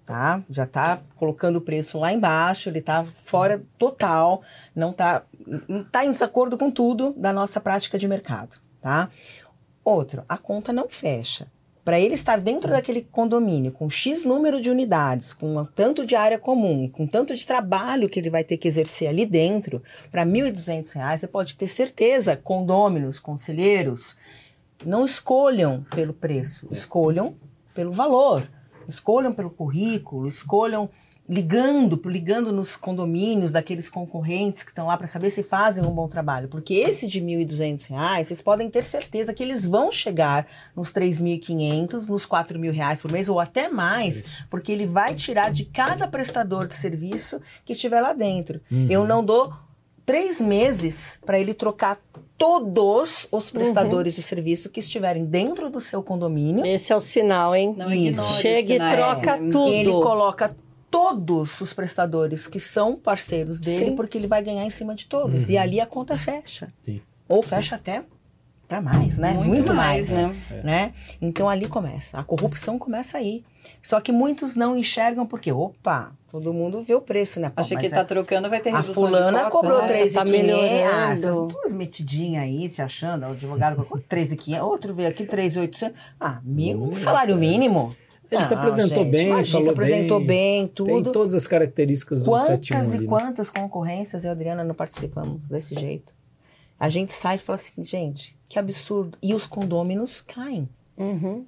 [0.04, 0.42] Tá?
[0.50, 4.42] Já tá colocando o preço lá embaixo, ele tá fora total,
[4.74, 5.22] não tá,
[5.68, 9.08] não tá em desacordo com tudo da nossa prática de mercado, tá?
[9.84, 11.46] Outro, a conta não fecha.
[11.84, 16.14] Para ele estar dentro daquele condomínio com X número de unidades, com um tanto de
[16.14, 20.24] área comum, com tanto de trabalho que ele vai ter que exercer ali dentro, para
[20.24, 24.16] 1.200 reais, você pode ter certeza, condôminos, conselheiros,
[24.84, 27.34] não escolham pelo preço, escolham
[27.74, 28.48] pelo valor,
[28.86, 30.88] escolham pelo currículo, escolham
[31.28, 36.08] ligando, ligando nos condomínios daqueles concorrentes que estão lá para saber se fazem um bom
[36.08, 40.90] trabalho, porque esse de 1.200 reais, vocês podem ter certeza que eles vão chegar nos
[40.90, 45.64] R$ 3.500, nos 4.000 reais por mês ou até mais, porque ele vai tirar de
[45.64, 48.60] cada prestador de serviço que estiver lá dentro.
[48.70, 48.88] Uhum.
[48.90, 49.52] Eu não dou
[50.04, 51.98] três meses para ele trocar
[52.36, 56.66] todos os prestadores de serviço que estiverem dentro do seu condomínio.
[56.66, 57.72] Esse é o sinal, hein?
[57.76, 58.40] Não Isso.
[58.40, 59.50] Chega e troca né?
[59.52, 59.72] tudo.
[59.72, 60.56] Ele coloca
[60.92, 63.96] todos os prestadores que são parceiros dele, Sim.
[63.96, 65.48] porque ele vai ganhar em cima de todos.
[65.48, 66.68] E ali a conta fecha.
[66.82, 67.00] Sim.
[67.26, 68.04] Ou fecha até
[68.68, 69.32] para mais, né?
[69.32, 70.36] Muito, mais, né?
[70.62, 70.92] né?
[71.20, 72.18] Então ali começa.
[72.18, 73.42] A corrupção começa aí.
[73.82, 77.48] Só que muitos não enxergam porque, opa, todo mundo vê o preço, né?
[77.48, 79.88] Pô, Achei que tá a- trocando, vai ter A redução fulana de cota, cobrou né?
[79.88, 80.90] 3,500.
[80.90, 84.66] tá Ah, essas duas metidinhas aí, se achando, o advogado colocou 3,500.
[84.66, 85.96] Outro veio aqui 3,800.
[86.20, 87.02] Ah, mínimo, Nossa.
[87.02, 87.94] salário mínimo.
[88.32, 91.12] Ele se apresentou gente, bem, imagina, falou se apresentou bem, bem, Tem tudo.
[91.12, 93.06] todas as características do 71 Quantas ali, e né?
[93.06, 96.14] quantas concorrências eu e a Adriana não participamos desse jeito?
[96.80, 99.16] A gente sai e fala assim, gente, que absurdo.
[99.22, 100.68] E os condôminos caem.
[100.96, 101.44] Uhum.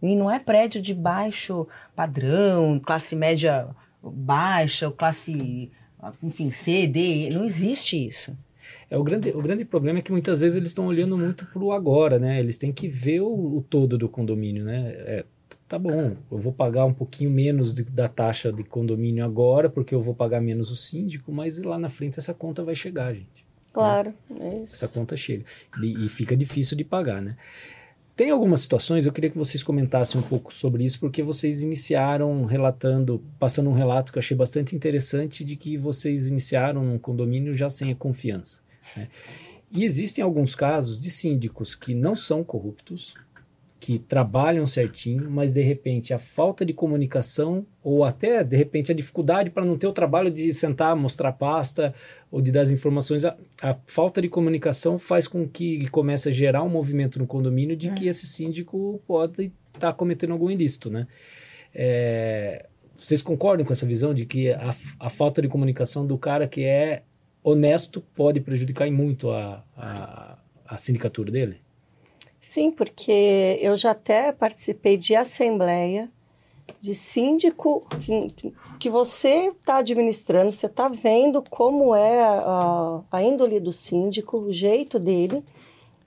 [0.00, 3.68] E não é prédio de baixo padrão, classe média
[4.02, 5.70] baixa, ou classe,
[6.22, 7.30] enfim, C, D.
[7.32, 8.36] Não existe isso.
[8.90, 11.72] É, o, grande, o grande problema é que muitas vezes eles estão olhando muito pro
[11.72, 12.38] agora, né?
[12.38, 14.92] Eles têm que ver o, o todo do condomínio, né?
[14.94, 15.24] É,
[15.68, 19.94] tá bom, eu vou pagar um pouquinho menos de- da taxa de condomínio agora, porque
[19.94, 23.46] eu vou pagar menos o síndico, mas lá na frente essa conta vai chegar, gente.
[23.72, 24.74] Claro, é isso.
[24.74, 25.44] Essa conta chega.
[25.82, 27.36] E, e fica difícil de pagar, né?
[28.16, 32.44] Tem algumas situações, eu queria que vocês comentassem um pouco sobre isso, porque vocês iniciaram
[32.46, 37.52] relatando, passando um relato que eu achei bastante interessante de que vocês iniciaram num condomínio
[37.52, 38.58] já sem a confiança.
[38.96, 39.06] né?
[39.70, 43.14] E existem alguns casos de síndicos que não são corruptos,
[43.80, 48.94] que trabalham certinho, mas de repente a falta de comunicação ou até de repente a
[48.94, 51.94] dificuldade para não ter o trabalho de sentar, mostrar pasta
[52.30, 56.32] ou de dar as informações, a, a falta de comunicação faz com que comece a
[56.32, 61.06] gerar um movimento no condomínio de que esse síndico pode estar cometendo algum ilícito, né?
[61.72, 66.48] É, vocês concordam com essa visão de que a, a falta de comunicação do cara
[66.48, 67.02] que é
[67.44, 71.67] honesto pode prejudicar muito a, a, a sindicatura dele?
[72.48, 76.10] Sim, porque eu já até participei de assembleia
[76.80, 83.60] de síndico que, que você está administrando, você está vendo como é a, a índole
[83.60, 85.44] do síndico, o jeito dele,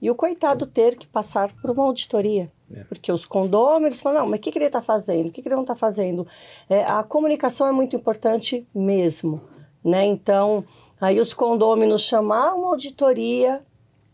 [0.01, 2.51] e o coitado ter que passar por uma auditoria.
[2.73, 2.85] É.
[2.85, 5.27] Porque os condôminos falam, não, mas o que, que ele está fazendo?
[5.27, 6.25] O que, que ele não está fazendo?
[6.67, 9.39] É, a comunicação é muito importante mesmo,
[9.85, 10.05] né?
[10.05, 10.65] Então,
[10.99, 13.61] aí os condôminos chamaram uma auditoria,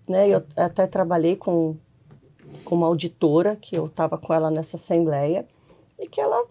[0.10, 0.28] né?
[0.28, 1.78] Eu até trabalhei com,
[2.63, 5.46] com uma auditora, que eu estava com ela nessa assembleia,
[6.00, 6.46] e que ela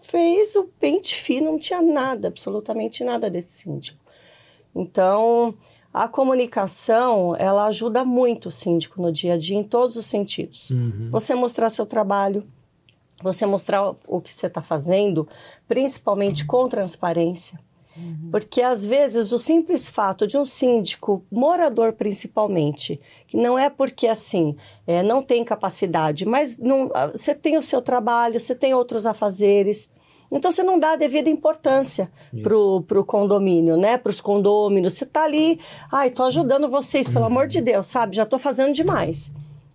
[0.00, 3.98] fez o pente fino, não tinha nada, absolutamente nada desse síndico.
[4.74, 5.54] Então,
[5.92, 10.70] a comunicação, ela ajuda muito o síndico no dia a dia, em todos os sentidos.
[10.70, 11.08] Uhum.
[11.10, 12.44] Você mostrar seu trabalho,
[13.22, 15.28] você mostrar o que você está fazendo,
[15.68, 17.60] principalmente com transparência.
[18.30, 24.06] Porque às vezes o simples fato de um síndico, morador principalmente, que não é porque
[24.06, 28.74] assim, é, não tem capacidade, mas não, ah, você tem o seu trabalho, você tem
[28.74, 29.88] outros afazeres.
[30.32, 32.10] Então você não dá a devida importância
[32.42, 33.96] pro, pro condomínio, né?
[33.96, 34.94] Para os condôminos.
[34.94, 35.60] Você tá ali,
[35.92, 38.16] ai, tô ajudando vocês, pelo amor de Deus, sabe?
[38.16, 39.32] Já tô fazendo demais.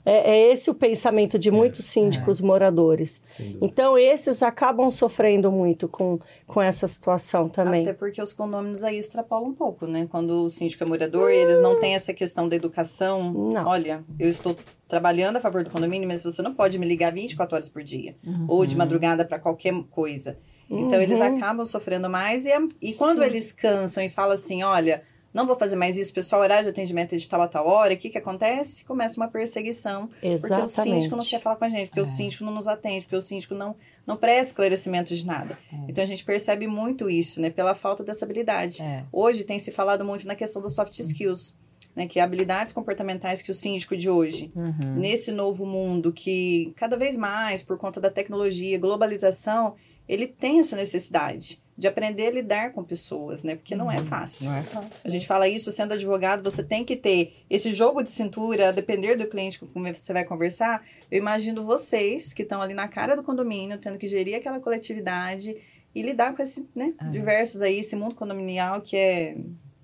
[0.09, 3.21] É, é esse o pensamento de muitos síndicos moradores.
[3.61, 7.83] Então, esses acabam sofrendo muito com, com essa situação também.
[7.83, 10.07] Até porque os condôminos aí extrapolam um pouco, né?
[10.09, 13.31] Quando o síndico é morador e eles não têm essa questão da educação.
[13.31, 13.67] Não.
[13.67, 14.55] Olha, eu estou
[14.87, 18.15] trabalhando a favor do condomínio, mas você não pode me ligar 24 horas por dia.
[18.47, 20.37] Ou de madrugada para qualquer coisa.
[20.69, 21.35] Então, eles Uhum.
[21.35, 22.45] acabam sofrendo mais.
[22.45, 23.25] E, a- e quando Sim.
[23.25, 25.03] eles cansam e falam assim, olha...
[25.33, 26.41] Não vou fazer mais isso, pessoal.
[26.41, 27.93] Horário de atendimento é de tal a tal hora.
[27.93, 28.83] O que que acontece?
[28.83, 30.07] Começa uma perseguição.
[30.07, 30.71] Porque o Exatamente.
[30.71, 33.21] síndico não quer falar com a gente, porque o síndico não nos atende, porque o
[33.21, 33.75] síndico não,
[34.07, 35.57] não presta esclarecimento de nada.
[35.87, 37.49] Então a gente percebe muito isso, né?
[37.51, 38.81] Pela falta dessa habilidade.
[38.81, 39.05] É.
[39.11, 41.55] Hoje tem se falado muito na questão dos soft skills,
[41.95, 42.07] né?
[42.07, 44.95] Que é habilidades comportamentais que o síndico de hoje, Uhum.
[44.95, 49.75] nesse novo mundo que cada vez mais, por conta da tecnologia, globalização,
[50.07, 53.55] ele tem essa necessidade de aprender a lidar com pessoas, né?
[53.55, 54.47] Porque não é fácil.
[54.49, 54.89] Não é fácil.
[55.01, 58.71] A gente fala isso sendo advogado, você tem que ter esse jogo de cintura, a
[58.73, 60.85] depender do cliente com quem você vai conversar.
[61.09, 65.55] Eu imagino vocês que estão ali na cara do condomínio, tendo que gerir aquela coletividade
[65.95, 67.05] e lidar com esse, né, Ah.
[67.05, 69.37] diversos aí, esse mundo condominial que é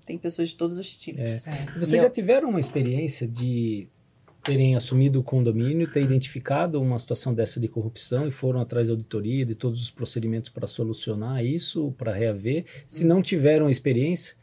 [0.04, 1.44] tem pessoas de todos os tipos.
[1.46, 1.52] É.
[1.78, 3.88] Vocês E eu- já tiveram uma experiência de
[4.46, 8.92] terem assumido o condomínio, ter identificado uma situação dessa de corrupção e foram atrás da
[8.92, 12.64] auditoria, de todos os procedimentos para solucionar isso, para reaver?
[12.86, 14.36] Se não tiveram experiência,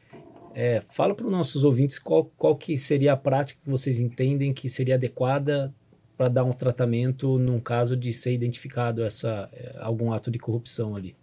[0.54, 4.54] é, fala para os nossos ouvintes qual, qual que seria a prática que vocês entendem
[4.54, 5.74] que seria adequada
[6.18, 10.98] para dar um tratamento num caso de ser identificado essa, é, algum ato de corrupção
[10.98, 11.16] ali.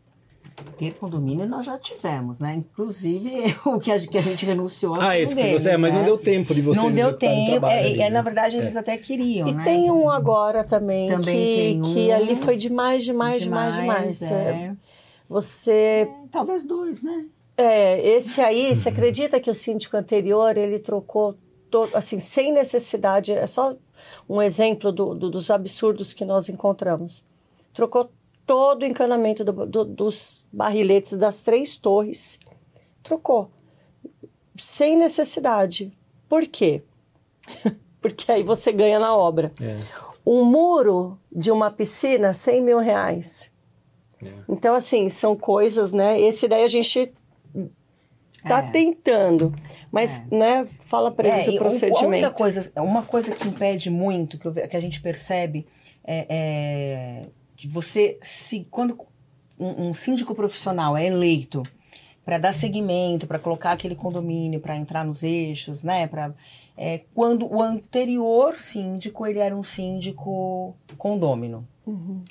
[0.78, 2.54] Ter condomínio nós já tivemos, né?
[2.56, 4.94] Inclusive o que a, que a gente renunciou.
[4.98, 6.06] Ah, esse que você, deles, mas não né?
[6.06, 7.50] deu tempo de vocês Não deu tempo.
[7.50, 8.10] trabalho É, ali, é, né?
[8.10, 9.62] na verdade, eles até queriam, E né?
[9.64, 11.84] tem um agora também, Também que, tem um.
[11.94, 14.22] que ali foi demais, demais, demais, demais.
[14.22, 14.34] é.
[14.34, 14.72] É,
[15.28, 17.26] Você É, Talvez dois, né?
[17.56, 21.36] É, esse aí, você acredita que o síndico anterior, ele trocou,
[21.70, 23.74] todo, assim, sem necessidade, é só
[24.28, 27.22] um exemplo do- do- dos absurdos que nós encontramos.
[27.74, 28.10] Trocou
[28.50, 32.40] todo o encanamento do- do- dos barriletes das três torres.
[33.00, 33.48] Trocou.
[34.58, 35.96] Sem necessidade.
[36.28, 36.82] Por quê?
[38.02, 39.52] Porque aí você ganha na obra.
[39.60, 39.78] É.
[40.26, 43.52] Um muro de uma piscina, 100 mil reais.
[44.20, 44.32] É.
[44.48, 46.20] Então, assim, são coisas, né?
[46.20, 47.12] Esse daí a gente
[48.42, 48.70] tá É.
[48.72, 49.54] tentando.
[49.92, 52.34] Mas, né, fala pra eles É, o A única procedimento.
[52.34, 55.66] coisa, uma coisa que impede muito, que, eu que a gente percebe,
[56.04, 57.26] é, é
[57.60, 58.98] de você se quando
[59.58, 61.62] um, um síndico profissional é eleito
[62.24, 66.06] para dar seguimento, para colocar aquele condomínio, para entrar nos eixos, né?
[66.06, 66.32] Pra,
[66.74, 71.68] é, quando o anterior síndico ele era um síndico condômino.
[71.86, 72.22] Uhum.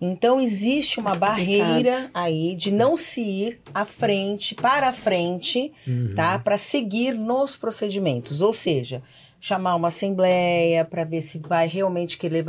[0.00, 1.36] Então existe uma complicado.
[1.36, 6.14] barreira aí de não se ir à frente, para a frente, Uhum.
[6.14, 6.38] tá?
[6.38, 9.02] Para seguir nos procedimentos, ou seja,
[9.40, 12.44] chamar uma assembleia para ver se vai realmente querer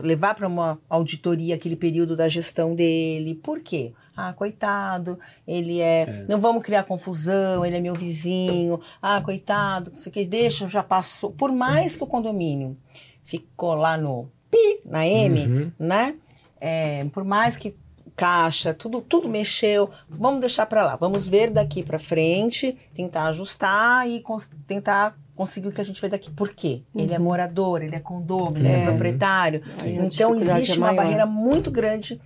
[0.00, 3.34] levar para uma auditoria aquele período da gestão dele.
[3.34, 3.92] Por quê?
[4.16, 6.24] Ah, coitado, ele é, É.
[6.28, 8.80] Não vamos criar confusão, ele é meu vizinho.
[9.00, 11.30] Ah, coitado, não sei o que, deixa, já passou.
[11.32, 12.76] Por mais que o condomínio
[13.24, 15.72] ficou lá no pi, na M, Uhum.
[15.78, 16.14] né?
[16.60, 17.76] É, por mais que
[18.16, 20.96] caixa, tudo, tudo mexeu, vamos deixar para lá.
[20.96, 24.20] Vamos ver daqui para frente, tentar ajustar e
[24.66, 26.30] tentar conseguir o que a gente vê daqui.
[26.30, 26.82] Por quê?
[26.94, 28.84] Ele é morador, ele é condômino, ele é É.
[28.84, 29.62] proprietário.
[29.82, 32.20] Aí a Então dificuldade existe é uma barreira muito grande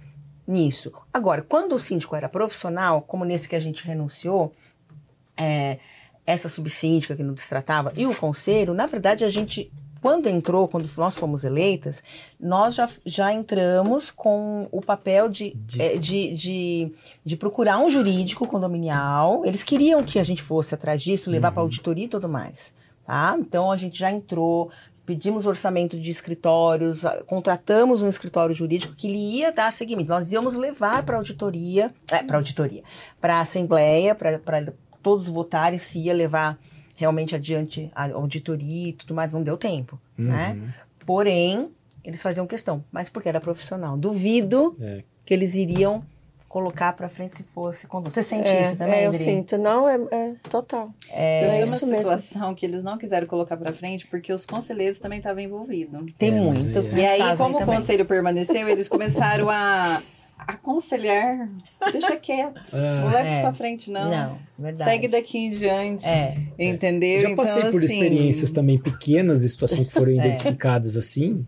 [0.46, 0.90] nisso.
[1.12, 4.52] Agora, quando o síndico era profissional, como nesse que a gente renunciou,
[5.36, 5.78] é,
[6.26, 10.88] essa subsíndica que nos destratava e o conselho, na verdade, a gente, quando entrou, quando
[10.96, 12.02] nós fomos eleitas,
[12.40, 16.92] nós já, já entramos com o papel de, De- é, de, de,
[17.24, 19.44] de procurar um jurídico condominial.
[19.44, 22.74] Eles queriam que a gente fosse atrás disso, levar para auditoria e tudo mais.
[23.06, 23.36] Tá?
[23.38, 24.70] Então a gente já entrou,
[25.04, 30.08] pedimos orçamento de escritórios, contratamos um escritório jurídico que lhe ia dar seguimento.
[30.08, 32.82] Nós íamos levar para auditoria, é, para auditoria,
[33.20, 34.72] para a assembleia, para
[35.02, 36.58] todos votarem se ia levar
[36.94, 39.32] realmente adiante a auditoria e tudo mais.
[39.32, 40.52] Não deu tempo, né?
[40.56, 40.68] Uhum.
[41.04, 41.70] Porém,
[42.04, 43.96] eles faziam questão, mas porque era profissional.
[43.96, 45.02] Duvido É.
[45.24, 46.04] que eles iriam
[46.52, 48.12] colocar para frente se fosse condômino.
[48.12, 49.18] Você sente É, isso também, é, eu Adri?
[49.24, 49.56] sinto.
[49.56, 50.92] Não, é, é total.
[51.08, 52.02] É, É uma isso mesmo.
[52.02, 56.12] situação que eles não quiseram colocar pra frente porque os conselheiros também estavam envolvidos.
[56.18, 56.78] Tem É, muito.
[56.78, 56.82] é.
[56.94, 60.02] E aí, como o conselho permaneceu, eles começaram a
[60.46, 61.48] aconselhar,
[61.92, 63.40] deixa quieto, Ah, não leva isso É.
[63.40, 64.10] pra frente não.
[64.10, 64.90] Não, verdade.
[64.90, 66.36] Segue daqui em diante, É.
[66.58, 67.20] entendeu?
[67.20, 70.16] Já passei então, por assim, experiências também pequenas de situação que foram É.
[70.16, 71.46] identificadas assim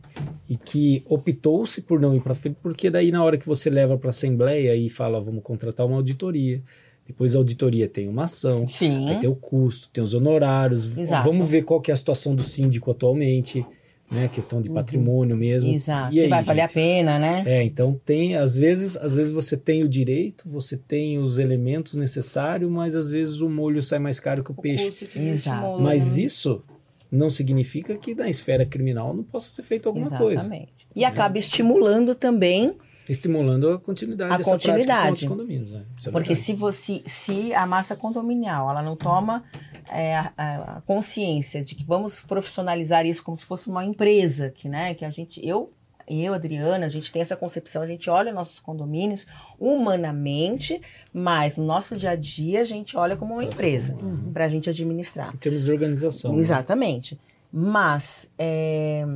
[0.48, 3.96] e que optou-se por não ir para frente, porque daí na hora que você leva
[3.96, 6.62] para assembleia e fala, vamos contratar uma auditoria,
[7.06, 9.04] depois a auditoria tem uma ação, Sim.
[9.06, 11.28] vai ter o custo, tem os honorários, Exato.
[11.28, 13.64] vamos ver qual que é a situação do síndico atualmente,
[14.10, 15.70] né, questão de patrimônio mesmo.
[15.70, 16.12] Exato.
[16.14, 17.42] E Se aí, vai valer a pena, né?
[17.46, 21.94] É, então tem, às vezes, às vezes você tem o direito, você tem os elementos
[21.94, 24.86] necessários, mas às vezes o molho sai mais caro que o o peixe.
[24.86, 25.18] Exato.
[25.18, 26.22] estimula, Mas né?
[26.24, 26.62] isso
[27.10, 30.42] não significa que na esfera criminal não possa ser feito alguma coisa.
[30.42, 30.72] Exatamente.
[30.94, 32.74] E acaba estimulando também,
[33.08, 35.08] Estimulando a continuidade A dessa prática com continuidade.
[35.10, 35.70] outros condomínios.
[35.72, 35.82] Né?
[36.06, 36.40] É porque verdade.
[36.40, 39.44] se você, se a massa condominial, ela não toma
[39.90, 44.68] é, a, a consciência de que vamos profissionalizar isso como se fosse uma empresa, que,
[44.68, 45.72] né, que a gente, eu,
[46.08, 49.26] eu, Adriana, a gente tem essa concepção, a gente olha nossos condomínios
[49.58, 50.80] humanamente,
[51.12, 53.96] mas no nosso dia a dia a gente olha como uma empresa
[54.32, 55.34] para a gente administrar.
[55.34, 56.32] Em termos de organização.
[56.32, 56.38] né?
[56.38, 57.18] Exatamente.
[57.50, 59.06] Mas é,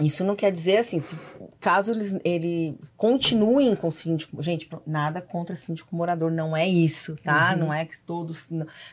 [0.00, 1.16] isso não quer dizer assim, se-
[1.60, 4.42] caso eles ele continuem com o síndico.
[4.42, 7.54] Gente, nada contra síndico morador, não é isso, tá?
[7.54, 8.48] Não é que todos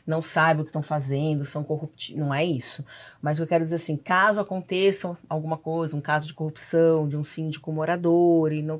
[0.05, 2.11] não sabem o que estão fazendo, são corruptos.
[2.15, 2.85] Não é isso.
[3.21, 7.23] Mas eu quero dizer assim, caso aconteça alguma coisa, um caso de corrupção de um
[7.23, 8.79] síndico morador e não.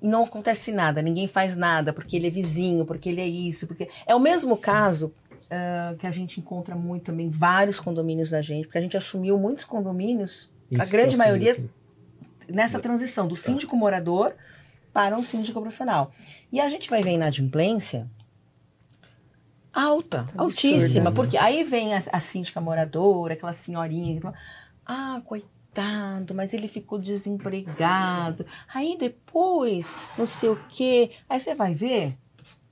[0.00, 3.66] E não acontece nada, ninguém faz nada porque ele é vizinho, porque ele é isso,
[3.68, 3.88] porque.
[4.04, 5.12] É o mesmo caso
[5.50, 9.38] ah, que a gente encontra muito também, vários condomínios da gente, porque a gente assumiu
[9.38, 11.70] muitos condomínios, a grande maioria assim.
[12.48, 14.34] nessa transição do síndico morador
[14.92, 16.12] para um síndico profissional.
[16.50, 18.10] E a gente vai ver inadimplência
[19.72, 21.16] alta, Absurda, altíssima, né?
[21.16, 24.34] porque aí vem a, a síndica moradora, aquela senhorinha, que fala,
[24.84, 28.44] ah, coitado, mas ele ficou desempregado.
[28.72, 32.18] Aí depois, não sei o quê, aí você vai ver,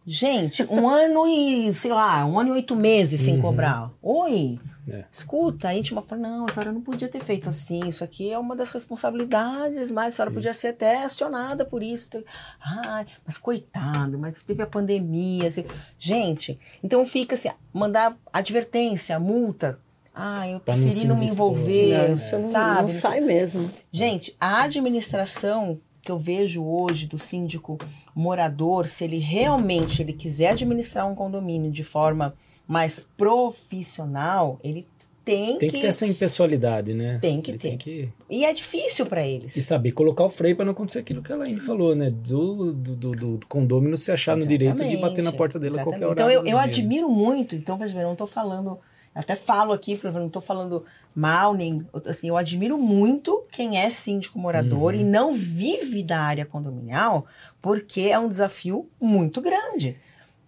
[0.06, 3.42] gente, um ano e, sei lá, um ano e oito meses sem Uhum.
[3.42, 3.90] cobrar.
[4.02, 5.04] Oi, É.
[5.12, 8.36] Escuta, a íntima fala, não, a senhora não podia ter feito assim, isso aqui é
[8.36, 12.24] uma das responsabilidades, mas a senhora podia ser até acionada por isso.
[12.60, 15.46] Ai, mas coitado, mas teve a pandemia.
[15.48, 15.64] assim.
[15.96, 19.78] Gente, então fica assim, mandar advertência, multa.
[20.12, 22.92] Ah, eu não preferi se não me envolver, Não, isso não, sabe?
[22.92, 23.70] não sai mesmo.
[23.92, 25.78] Gente, a administração
[26.10, 27.78] que eu vejo hoje do síndico
[28.12, 32.34] morador, se ele realmente ele quiser administrar um condomínio de forma
[32.66, 34.86] mais profissional, ele
[35.24, 37.18] tem, Tem que ter essa impessoalidade, né?
[37.20, 37.68] Tem que Ele ter.
[37.68, 38.08] Tem que...
[38.28, 39.64] E é difícil para E eles.
[39.64, 42.10] saber colocar o freio para não acontecer aquilo que a Laine falou, né?
[42.10, 45.84] Do, do, do, do condômino se achar no direito de bater na porta dele a
[45.84, 46.14] qualquer hora.
[46.14, 48.78] Então eu, eu admiro muito, então veja não tô falando,
[49.14, 50.84] até falo aqui, não tô falando
[51.14, 55.00] mal, nem assim, eu admiro muito quem é síndico morador Uhum.
[55.00, 57.26] e não vive da área condominial,
[57.60, 59.96] porque é um desafio muito grande.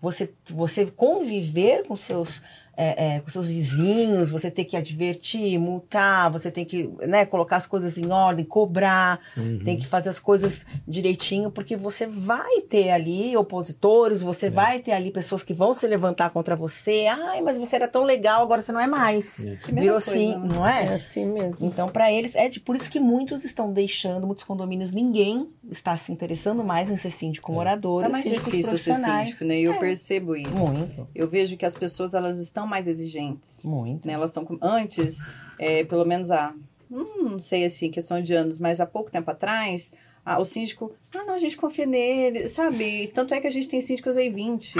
[0.00, 2.42] Você, você conviver com seus
[2.76, 7.56] é, é, com seus vizinhos, você tem que advertir, multar, você tem que né, colocar
[7.56, 9.60] as coisas em ordem, cobrar, Uhum.
[9.64, 14.50] tem que fazer as coisas direitinho, porque você vai ter ali opositores, você É.
[14.50, 17.06] vai ter ali pessoas que vão se levantar contra você.
[17.08, 19.46] Ai, mas você era tão legal, agora você não é mais.
[19.46, 19.56] É.
[19.72, 20.48] Virou assim, né?
[20.54, 20.92] não É é?
[20.94, 21.66] assim mesmo.
[21.66, 25.96] Então, para eles, é de, por isso que muitos estão deixando, muitos condomínios, ninguém está
[25.96, 29.60] se interessando mais em ser síndico morador, Tá e mais difícil ser síndico, né?
[29.60, 29.78] E eu É.
[29.78, 30.58] percebo isso.
[30.58, 33.64] Muito, Eu vejo que as pessoas elas estão mais exigentes.
[33.64, 34.06] muito.
[34.06, 34.14] Né?
[34.14, 34.58] Elas com...
[34.60, 35.18] antes,
[35.58, 36.54] é, pelo menos há,
[36.90, 39.92] hum, não sei assim, questão de anos, mas há pouco tempo atrás,
[40.24, 43.08] ah, o síndico, ah, não, a gente confia nele, sabe?
[43.08, 44.74] Tanto é que a gente tem síndicos aí 20,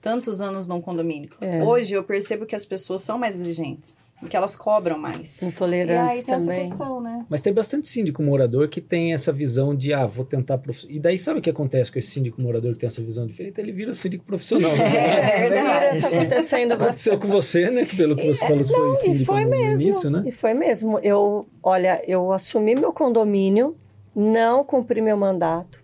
[0.00, 1.30] tantos anos num condomínio.
[1.40, 1.62] É.
[1.62, 3.96] Hoje eu percebo que as pessoas são mais exigentes,
[4.28, 5.40] que elas cobram mais.
[5.40, 6.60] E Intolerantes aí tem também.
[6.60, 7.24] essa questão, né?
[7.28, 10.58] Mas tem bastante síndico morador que tem essa visão de, ah, vou tentar.
[10.58, 10.84] Prof...
[10.88, 13.60] E daí sabe o que acontece com esse síndico morador que tem essa visão diferente?
[13.60, 14.72] Ele vira síndico profissional.
[14.78, 15.44] Né?
[15.44, 16.00] É verdade.
[16.00, 16.82] Tá acontecendo bastante.
[16.82, 17.84] Aconteceu com você, né?
[17.84, 19.82] Que pelo que você falou, foi E síndico foi no mesmo.
[19.82, 20.22] início, né?
[20.26, 20.98] E foi mesmo.
[21.00, 23.76] Eu, olha, eu assumi meu condomínio,
[24.14, 25.82] não cumpri meu mandato.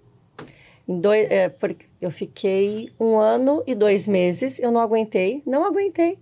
[0.86, 5.64] Em dois, é, porque eu fiquei um ano e dois meses, eu não aguentei, não
[5.64, 6.18] aguentei.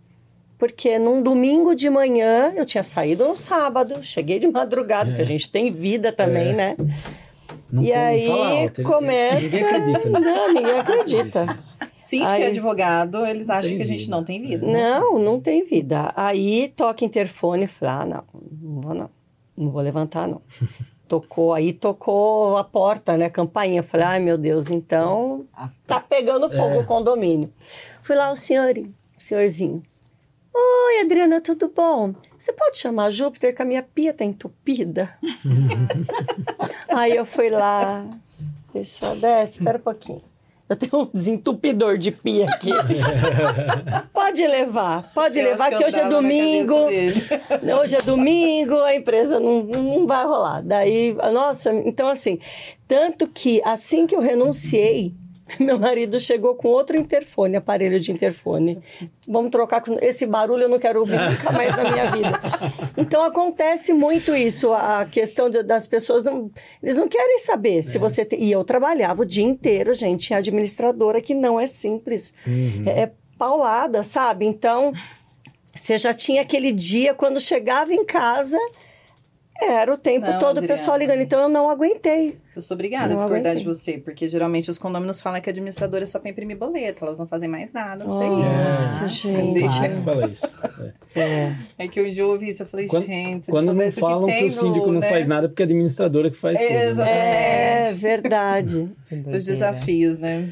[0.63, 5.11] Porque num domingo de manhã eu tinha saído no sábado, cheguei de madrugada, É.
[5.11, 6.53] porque a gente tem vida também, É.
[6.53, 6.77] né?
[7.69, 9.41] Não e não aí fala alto, começa.
[9.41, 10.21] Ninguém acredita nisso.
[10.21, 11.47] Não, ninguém acredita.
[11.97, 14.11] Síndico Aí- e advogado, eles acham tem que a gente vida.
[14.17, 14.65] não tem vida.
[14.67, 16.13] Não, não tem vida.
[16.15, 18.25] Aí toca interfone, falei, ah, não,
[18.63, 19.11] não vou não,
[19.57, 20.41] não vou levantar não.
[21.09, 23.83] Tocou, aí tocou a porta, né, campainha.
[23.83, 25.45] Falei, ai meu Deus, então
[25.89, 26.79] tá pegando fogo É.
[26.79, 27.53] o condomínio.
[28.01, 29.83] Fui lá, o senhor, o senhorzinho.
[30.55, 32.15] Oi, Adriana, tudo bom?
[32.37, 35.17] Você pode chamar Júpiter que a minha pia tá entupida?
[36.95, 38.07] aí eu fui lá,
[38.73, 40.23] pessoal, desce, espera um pouquinho.
[40.69, 42.71] Eu tenho um desentupidor de pia aqui.
[44.13, 46.75] pode levar, pode Eu levar, que, eu hoje é domingo.
[47.81, 50.63] Hoje é domingo, a empresa não, não vai rolar.
[50.63, 52.39] Daí, nossa, então assim,
[52.89, 55.15] tanto que assim que eu renunciei,
[55.61, 58.83] meu marido chegou com outro interfone, aparelho de interfone.
[59.29, 62.41] Vamos trocar com esse barulho, eu não quero ouvir nunca mais na minha vida.
[62.97, 66.51] Então acontece muito isso, a questão das pessoas não,
[66.83, 70.37] eles não querem saber se você tem, e eu trabalhava o dia inteiro, gente, em
[70.37, 72.35] administradora que não é simples.
[72.87, 74.47] É, é paulada, sabe?
[74.47, 74.93] Então,
[75.75, 78.59] você já tinha aquele dia quando chegava em casa,
[79.71, 81.15] era o tempo Não, todo o pessoal Adriana.
[81.15, 81.27] ligando.
[81.27, 82.39] Então eu não aguentei.
[82.55, 83.59] Eu sou obrigada Não a discordar aguentei.
[83.61, 87.05] de você, porque geralmente os condôminos falam que a administradora é só pra imprimir boleto,
[87.05, 89.33] elas não fazem mais nada, não sei Nossa, isso.
[89.33, 89.55] gente.
[89.55, 90.55] Deixa- Claro que fala isso.
[91.15, 91.21] É.
[91.21, 91.57] É.
[91.79, 94.33] É que um dia eu ouvi isso, eu falei, Quando, gente, quando não falam que,
[94.35, 96.69] tem o síndico no, não né, faz nada porque é a administradora que faz tudo.
[96.71, 96.85] né?
[96.87, 97.91] Exatamente.
[97.91, 98.87] É verdade.
[99.35, 100.51] Os desafios, né?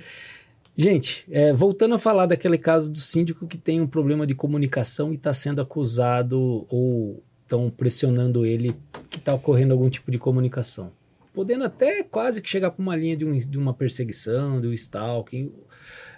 [0.76, 5.12] Gente, é, voltando a falar daquele caso do síndico que tem um problema de comunicação
[5.12, 8.76] e está sendo acusado ou estão pressionando ele
[9.10, 10.92] que está ocorrendo algum tipo de comunicação.
[11.34, 14.72] Podendo até quase que chegar para uma linha de, um- de uma perseguição, de um
[14.72, 15.52] stalking.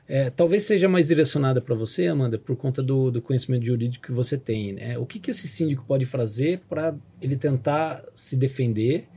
[0.07, 4.13] É, talvez seja mais direcionada para você, Amanda, por conta do, do conhecimento jurídico que
[4.13, 4.75] você tem.
[4.75, 4.99] Né?
[4.99, 9.09] O que, que esse síndico pode fazer para ele tentar se defender,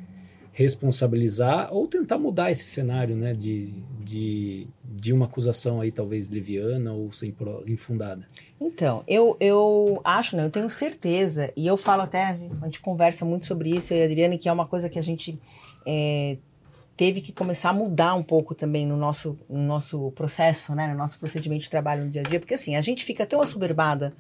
[0.54, 3.74] responsabilizar ou tentar mudar esse cenário né, de,
[4.06, 7.36] de, de uma acusação aí talvez leviana ou sem
[7.68, 8.26] infundada?
[8.60, 10.46] Então, eu, eu acho, né?
[10.46, 14.02] Eu tenho certeza, e eu falo até, a gente conversa muito sobre isso, eu e
[14.04, 15.38] a Adriane, que é uma coisa que a gente
[15.86, 16.38] é,
[16.96, 20.88] teve que começar a mudar um pouco também no nosso, no nosso processo, né?
[20.88, 23.42] No nosso procedimento de trabalho no dia a dia, porque assim, a gente fica tão
[23.42, 24.14] assoberbada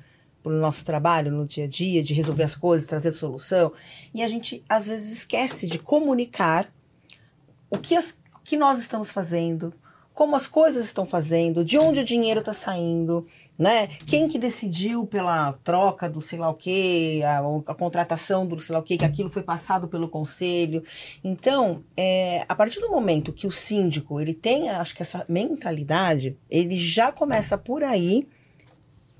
[0.43, 3.71] pro nosso trabalho no dia a dia, de resolver as coisas, trazer solução,
[4.13, 6.71] e a gente às vezes esquece de comunicar
[7.71, 9.73] o que, as- o que nós estamos fazendo,
[10.16, 13.28] como as coisas estão fazendo, de onde o dinheiro está saindo,
[13.59, 13.88] né?
[14.07, 17.39] Quem que decidiu pela troca do sei lá o quê, a,
[17.72, 20.82] a contratação do sei lá o quê, que aquilo foi passado pelo conselho.
[21.22, 26.38] Então, é, a partir do momento que o síndico ele tem, acho que essa mentalidade,
[26.49, 28.26] ele já começa por aí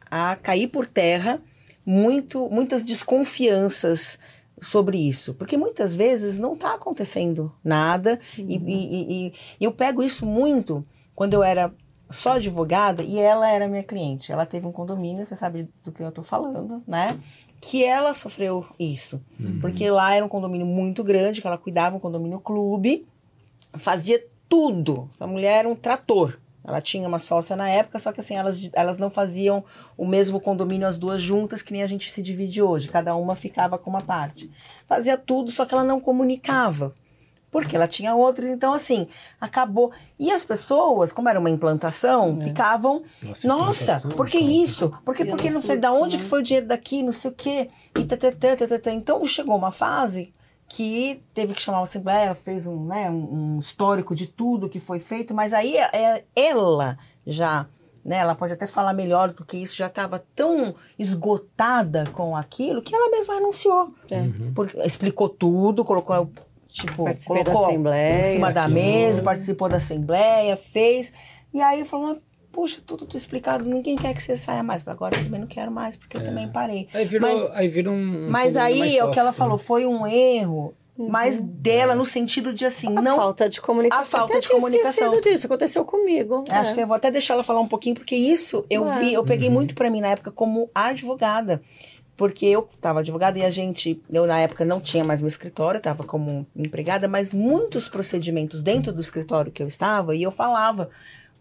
[0.10, 1.42] a cair por terra
[1.86, 4.18] muito, muitas desconfianças
[4.62, 10.02] sobre isso, porque muitas vezes não está acontecendo nada e, e- e- e eu pego
[10.02, 10.84] isso muito
[11.14, 11.74] quando eu era
[12.10, 14.32] só advogada e ela era minha cliente.
[14.32, 17.18] Ela teve um condomínio, você sabe do que eu tô falando, né?
[17.60, 19.20] Que ela sofreu isso,
[19.60, 23.06] porque lá era um condomínio muito grande, que ela cuidava um condomínio clube,
[23.74, 25.10] fazia tudo.
[25.16, 26.38] Essa mulher era um trator.
[26.68, 29.64] Ela tinha uma sócia na época, só que assim, elas, elas não faziam
[29.96, 32.88] o mesmo condomínio as duas juntas, que nem a gente se divide hoje.
[32.88, 34.50] Cada uma ficava com uma parte.
[34.88, 36.94] Fazia tudo, só que ela não comunicava.
[37.52, 39.08] Porque ela tinha outras, então assim,
[39.40, 39.92] acabou.
[40.20, 44.92] E as pessoas, como era uma implantação, ficavam, Nossa, nossa, implantação, por que isso?
[45.06, 46.24] Porque, porque não foi da onde né?
[46.24, 47.70] que foi o dinheiro daqui, não sei o quê.
[47.98, 48.92] E tatatã, tatatã.
[48.92, 50.34] Então chegou uma fase
[50.68, 55.00] que teve que chamar uma assembleia, fez um, né, um histórico de tudo que foi
[55.00, 57.68] feito, mas aí é, ela já,
[58.04, 62.94] né, ela pode até falar melhor porque isso já estava tão esgotada com aquilo que
[62.96, 63.88] ela mesma renunciou.
[64.10, 64.24] É.
[64.54, 66.30] Porque explicou tudo, colocou
[66.68, 68.76] tipo, Participei da colocou assembleia, em cima da aquilo.
[68.76, 71.14] mesa, participou da assembleia, fez.
[71.54, 72.18] E aí falou, "Mas,
[72.56, 74.88] puxa, tudo, tudo explicado, ninguém quer que você saia mais.
[74.88, 76.88] Agora eu também não quero mais, porque eu também parei.
[76.94, 78.30] Aí virou, Mas- aí vira um.
[78.30, 79.64] Mas aí é o que ela tóxico, falou, né?
[79.64, 83.18] foi um erro, mas dela no sentido de assim, A não.
[83.18, 84.02] falta de comunicação.
[84.20, 85.20] a falta Até de comunicação.
[85.20, 86.46] disso, aconteceu comigo.
[86.50, 86.74] Acho É.
[86.74, 89.00] que eu vou até deixar ela falar um pouquinho, porque isso eu É.
[89.00, 89.54] vi, eu peguei Uhum.
[89.56, 91.62] muito pra mim na época como advogada.
[92.18, 95.82] Porque eu tava advogada e a gente, eu na época não tinha mais meu escritório,
[95.82, 100.90] tava como empregada, mas muitos procedimentos dentro do escritório que eu estava, e eu falava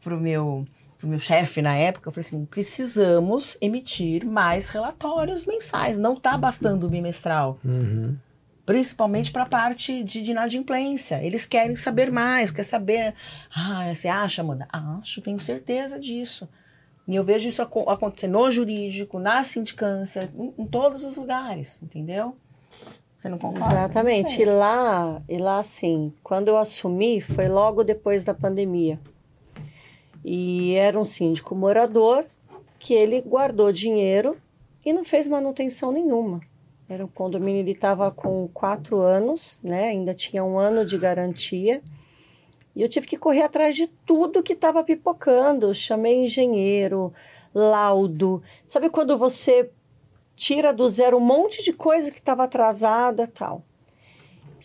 [0.03, 0.67] pro meu,
[1.05, 6.37] pro meu chefe na época, eu falei assim, precisamos emitir mais relatórios mensais, não tá
[6.39, 8.17] bastando o bimestral Uhum.
[8.65, 11.23] principalmente para a parte de, de inadimplência.
[11.23, 13.13] Eles querem saber mais, quer saber.
[13.55, 14.67] Ah, você acha, Amanda?
[14.73, 16.49] Acho, tenho certeza disso.
[17.07, 21.83] E eu vejo isso aco- acontecer no jurídico, na sindicância, em, em todos os lugares,
[21.83, 22.35] entendeu?
[23.19, 23.67] Você não concorda?
[23.67, 24.41] Exatamente.
[24.41, 24.59] E Não sei.
[24.59, 28.99] lá, e lá, assim, quando eu assumi, foi logo depois da pandemia.
[30.25, 32.25] E era um síndico morador
[32.79, 34.37] que ele guardou dinheiro
[34.85, 36.41] e não fez manutenção nenhuma.
[36.89, 39.89] Era um condomínio, ele estava com quatro anos, né?
[39.89, 41.83] Ainda tinha um ano de garantia.
[42.77, 45.73] E eu tive que correr atrás de tudo que estava pipocando.
[45.73, 47.13] Chamei engenheiro,
[47.55, 48.43] laudo.
[48.67, 49.71] Sabe quando você
[50.37, 53.63] tira do zero um monte de coisa que estava atrasada tal.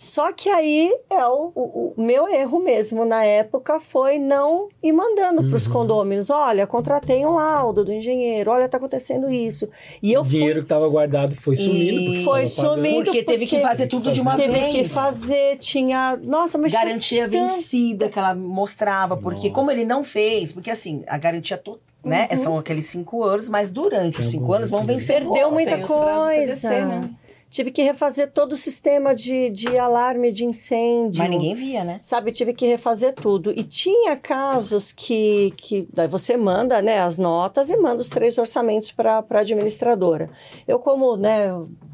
[0.02, 4.94] Só que aí é o, o- o meu erro mesmo na época foi não ir
[4.94, 5.74] mandando para os Uhum.
[5.74, 6.30] condôminos.
[6.30, 9.70] Olha, contratei um laudo do engenheiro, olha, tá acontecendo isso.
[10.02, 12.06] E eu o fui dinheiro que estava guardado foi sumindo.
[12.06, 13.04] porque Foi sumindo.
[13.04, 14.72] Porque teve que fazer tudo de uma teve vez.
[14.74, 16.18] que fazer, tinha.
[16.24, 19.54] Nossa, mas tinha garantia tanto- vencida que ela mostrava, porque Nossa.
[19.54, 22.38] como ele não fez, porque assim, a garantia to, né, Uhum.
[22.44, 26.56] são aqueles cinco anos, mas durante Tem os cinco anos vão vencer Perdeu muita coisa.
[26.56, 27.02] CDC, né?
[27.50, 31.20] Tive que refazer todo o sistema de, de alarme de incêndio.
[31.20, 32.00] Mas ninguém via, né?
[32.04, 33.52] Sabe, tive que refazer tudo.
[33.52, 38.38] E tinha casos que, que daí você manda né, as notas e manda os três
[38.38, 40.30] orçamentos para a administradora.
[40.68, 41.48] Eu, como, né,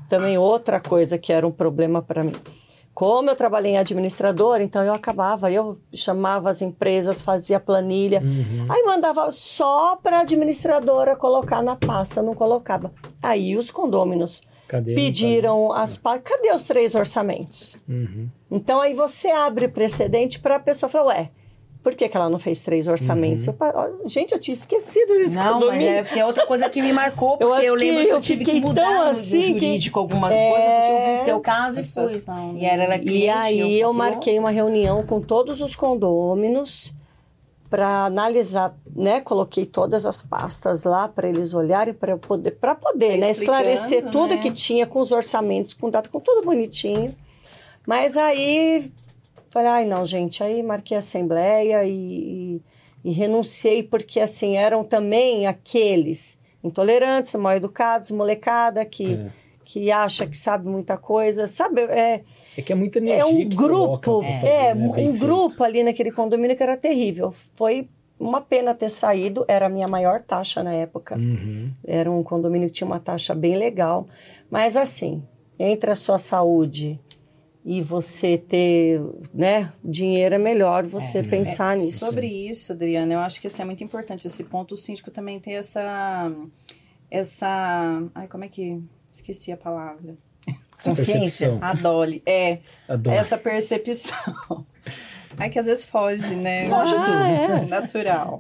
[0.10, 2.34] também outra coisa que era um problema para mim.
[2.94, 8.68] Como eu trabalhei em administradora, então eu acabava, eu chamava as empresas, fazia planilha, Uhum.
[8.70, 12.94] aí mandava só para a administradora colocar na pasta, não colocava.
[13.22, 14.96] Aí os condôminos Cadê?
[14.96, 17.76] pediram as pa- cadê os três orçamentos?
[17.88, 18.28] Uhum.
[18.52, 21.30] Então aí você abre precedente para a pessoa falar, ué,
[21.84, 23.46] por que, que ela não fez três orçamentos?
[23.46, 26.68] Eu pa- ó, gente, eu tinha esquecido desse Não, mas é porque é outra coisa
[26.68, 29.10] que me marcou, porque eu, acho que lembro que eu eu tive que fiquei mudar
[29.10, 30.50] assim que- jurídico algumas É.
[30.50, 32.10] coisas, porque eu vi o teu caso e fui.
[32.10, 32.60] situação, né?
[32.62, 36.92] E era ela E cliente, aí eu fui- marquei uma reunião com todos os condôminos
[37.70, 39.22] para analisar, né?
[39.22, 43.32] Coloquei todas as pastas lá para eles olharem para poder, para poder, né?
[43.32, 44.38] Explicando, Esclarecer tudo né?
[44.38, 47.16] que tinha com os orçamentos, com data, com tudo bonitinho.
[47.86, 48.92] Mas aí
[49.50, 52.62] falei, ai não, gente, aí marquei a assembleia e,
[53.04, 59.45] e, e renunciei porque assim eram também aqueles intolerantes, mal educados, molecada que É.
[59.66, 61.82] que acha que sabe muita coisa, sabe?
[61.82, 62.22] É,
[62.56, 65.20] É que é muita energia é um que grupo, fazer, é, né, bem um feito.
[65.26, 67.34] grupo ali naquele condomínio que era terrível.
[67.56, 71.18] Foi uma pena ter saído, era a minha maior taxa na época.
[71.18, 71.68] Uhum.
[71.84, 74.08] Era um condomínio que tinha uma taxa bem legal.
[74.50, 75.22] Mas assim,
[75.60, 77.00] entre a sua saúde
[77.66, 79.02] e você ter,
[79.34, 82.06] né, dinheiro é melhor você pensar nisso.
[82.06, 84.76] Sobre isso, Adriana, eu acho que assim, é muito importante esse ponto.
[84.76, 86.32] O síndico também tem essa.
[87.10, 88.04] Essa.
[88.14, 88.80] Ai, como é que.
[89.16, 90.16] Esqueci a palavra.
[90.78, 91.50] Essa Consciência.
[91.50, 91.60] percepção.
[91.62, 92.22] A Dolly.
[92.26, 92.60] É,
[93.12, 94.66] essa percepção.
[95.38, 96.68] Ai, que às vezes foge, né?
[96.70, 97.12] Foge tudo.
[97.12, 97.62] é.
[97.68, 98.40] Natural.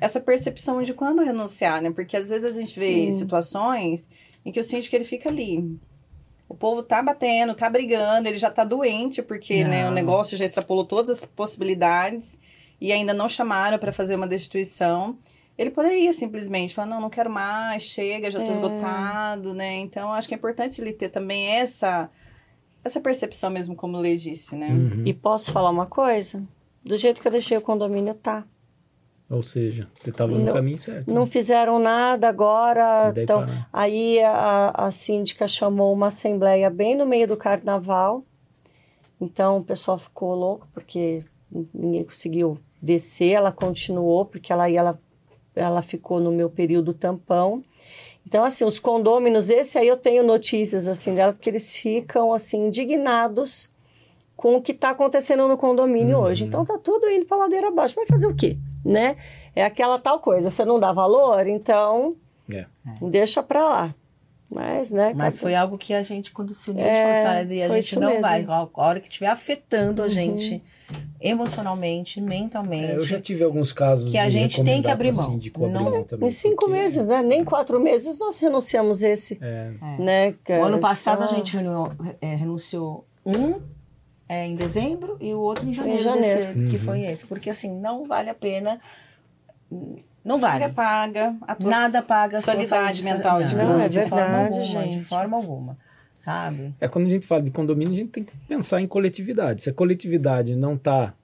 [0.00, 1.90] Essa percepção de quando renunciar, né?
[1.92, 3.10] Porque às vezes a gente vê Sim.
[3.12, 4.10] situações
[4.44, 5.80] em que o síndico ele fica ali.
[6.48, 9.94] O povo tá batendo, tá brigando, ele já tá doente, porque né, o Não.
[9.94, 12.38] negócio já extrapolou todas as possibilidades
[12.80, 15.16] e ainda não chamaram para fazer uma destituição.
[15.58, 18.52] Ele poderia simplesmente falar, não, não quero mais, chega, já tô É.
[18.52, 19.74] esgotado, né?
[19.76, 22.10] Então, acho que é importante ele ter também essa
[22.84, 24.68] essa percepção mesmo, como o Lê disse, né?
[24.68, 25.02] Uhum.
[25.04, 26.40] E posso falar uma coisa?
[26.84, 28.44] Do jeito que eu deixei o condomínio, tá.
[29.28, 31.12] Ou seja, você estava no Não- caminho certo.
[31.12, 33.12] Não fizeram nada agora.
[33.16, 38.22] Então, aí a, a síndica chamou uma assembleia bem no meio do carnaval.
[39.20, 41.24] Então o pessoal ficou louco porque
[41.74, 43.32] ninguém conseguiu descer.
[43.32, 45.00] Ela continuou porque ela, ela,
[45.56, 47.64] ela ficou no meu período tampão.
[48.26, 52.66] Então, assim, os condôminos, esse aí eu tenho notícias assim dela, porque eles ficam assim
[52.66, 53.72] indignados
[54.36, 56.24] com o que está acontecendo no condomínio Uhum.
[56.24, 56.44] hoje.
[56.44, 57.94] Então tá tudo indo para ladeira abaixo.
[57.94, 58.56] Vai fazer o quê?
[58.84, 59.16] Né?
[59.54, 62.14] É aquela tal coisa, você não dá valor, então
[62.52, 62.66] É.
[63.02, 63.94] deixa para lá.
[64.50, 65.06] Mas, né?
[65.16, 67.28] Mas cada- foi algo que a gente, quando se uniu, É, a gente falou assim,
[67.62, 68.22] "Olha, a gente não mesmo.
[68.22, 68.44] vai.
[68.44, 70.10] A hora que estiver afetando a Uhum.
[70.10, 70.62] gente
[71.20, 72.92] emocionalmente, mentalmente.
[72.92, 75.24] É, eu já tive alguns casos Que a de gente tem que abrir mão.
[75.34, 77.22] abrir Não- mão também, Em cinco porque- meses, né?
[77.22, 80.28] Nem quatro meses nós renunciamos esse, É, né?
[80.30, 80.64] O cara?
[80.66, 83.60] ano passado Então, a gente renunciou, é, renunciou um
[84.28, 86.38] é, em dezembro e o outro em janeiro, janeiro.
[86.38, 86.82] desse ano, que Uhum.
[86.82, 87.24] foi esse.
[87.26, 88.80] Porque assim, não vale a pena.
[90.24, 90.58] Não vale.
[90.60, 94.00] Nada paga a tua Nada paga a sua sanidade saúde mental de Não, é de
[94.02, 95.04] forma verdade, alguma, De gente.
[95.04, 95.78] forma alguma.
[96.26, 96.74] Sabe?
[96.80, 99.62] É quando a gente fala de condomínio, a gente tem que pensar em coletividade.
[99.62, 101.14] Se a coletividade não está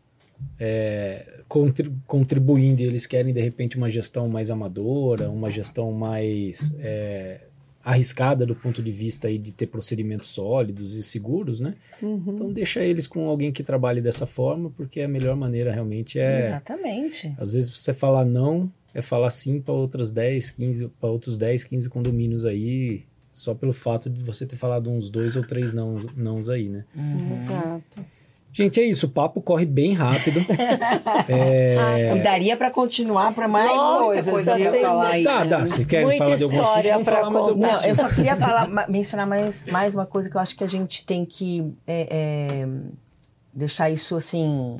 [2.06, 7.40] contribuindo e eles querem, de repente, uma gestão mais amadora, uma gestão mais é,
[7.82, 11.74] arriscada do ponto de vista aí de ter procedimentos sólidos e seguros, né?
[12.00, 12.22] uhum.
[12.28, 16.38] Então deixa eles com alguém que trabalhe dessa forma, porque a melhor maneira realmente é...
[16.38, 17.34] Exatamente.
[17.36, 21.64] Às vezes você falar não é falar sim para outras 10, 15, para outros 10,
[21.64, 25.96] 15 condomínios aí, só pelo fato de você ter falado uns dois ou três não,
[26.14, 26.84] nãos aí, né?
[27.34, 28.04] Exato.
[28.54, 30.40] Gente, é isso, o papo corre bem rápido.
[31.26, 32.14] é...
[32.14, 34.30] E daria para continuar para mais Nossa, coisas.
[34.30, 34.66] coisa viu?
[34.66, 35.24] eu ia falar aí.
[35.24, 37.80] Dá, dá, se querem Muita falar de algum assunto, pra falar mais algum contar.
[37.80, 40.68] Não, eu só queria falar, mencionar mais, mais uma coisa que eu acho que a
[40.68, 42.68] gente tem que é, é,
[43.54, 44.76] deixar isso assim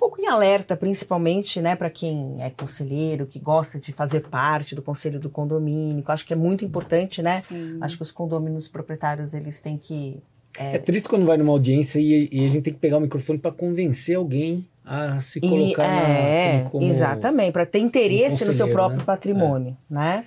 [0.00, 4.80] pouco em alerta, principalmente, né, para quem é conselheiro, que gosta de fazer parte do
[4.82, 7.42] conselho do condomínio, que eu acho que é muito importante, né?
[7.42, 7.76] Sim.
[7.82, 10.18] Acho que os condomínios proprietários eles têm que
[10.58, 13.38] É triste quando vai numa audiência e, e a gente tem que pegar o microfone
[13.38, 18.44] para convencer alguém a se E- colocar na- é, como- como- exatamente, para ter interesse
[18.46, 19.04] no seu conselheiro, próprio né?
[19.04, 20.24] patrimônio, né?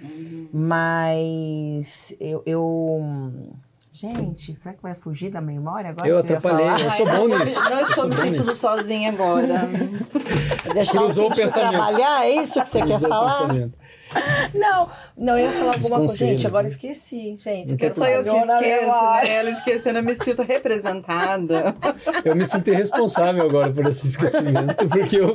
[0.53, 3.01] Mas eu, eu-
[4.03, 6.05] Gente, será que vai fugir da memória agora?
[6.09, 6.81] Eu atrapalhei, falar?
[6.81, 7.57] eu sou bom nisso.
[7.63, 9.69] Não Eu estou me sentindo sozinha agora.
[10.73, 11.71] Deixar Cruzou o o pensamento.
[11.71, 13.31] trabalhar, é isso que você quer Cruzou o falar?
[13.43, 13.73] pensamento.
[14.53, 16.17] Não, não, eu ia falar alguma coisa.
[16.17, 16.69] Gente, agora né?
[16.69, 17.71] esqueci, gente.
[17.71, 19.35] Não tem Só eu que esqueço, né?
[19.35, 21.75] Ela esquecendo, eu me sinto representada.
[22.23, 25.33] Eu me sinto responsável agora por esse esquecimento, porque eu,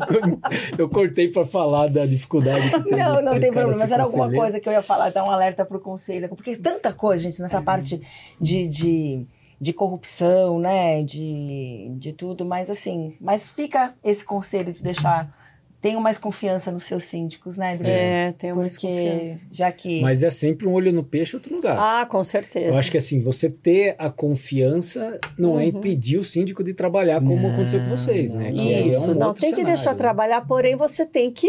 [0.79, 2.99] eu cortei para falar da dificuldade que tem.
[2.99, 4.43] Não, não tem problema, mas era alguma conselheiro.
[4.45, 6.29] coisa que eu ia falar, dar um alerta pro conselho.
[6.29, 8.01] Porque tanta coisa, gente, nessa parte
[8.41, 9.26] de, de,
[9.61, 11.03] de corrupção, né?
[11.03, 15.38] De, de tudo, mas assim, mas fica esse conselho de deixar.
[15.81, 18.01] Tenham mais confiança nos seus síndicos, né, Adriana?
[18.01, 19.41] É, tenho mais confiança.
[19.53, 20.01] já que.
[20.01, 21.81] Mas é sempre um olho no peixe, outro no gato.
[21.81, 22.66] Ah, com certeza.
[22.74, 27.20] Eu acho que assim, você ter a confiança não é impedir o síndico de trabalhar
[27.20, 28.51] como Não, aconteceu com vocês, né?
[28.53, 29.97] Que aí é Isso, um não tem que cenário, deixar né?
[29.97, 31.49] trabalhar, porém você tem que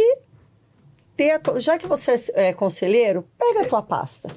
[1.18, 4.30] ter, to- já que você é conselheiro, pega a tua pasta.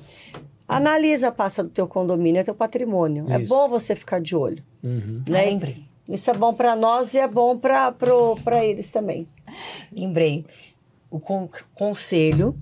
[0.67, 3.31] Analisa a pasta do teu condomínio, é teu patrimônio.
[3.31, 3.51] É Isso.
[3.55, 5.23] bom você ficar de olho, Uhum.
[5.29, 5.45] né?
[5.45, 5.85] Lembrei.
[6.09, 9.27] Isso é bom para nós e é bom para eles também.
[9.93, 10.45] Lembrei.
[11.11, 12.55] O con- conselho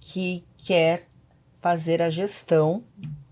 [0.00, 1.08] que quer
[1.60, 2.82] fazer a gestão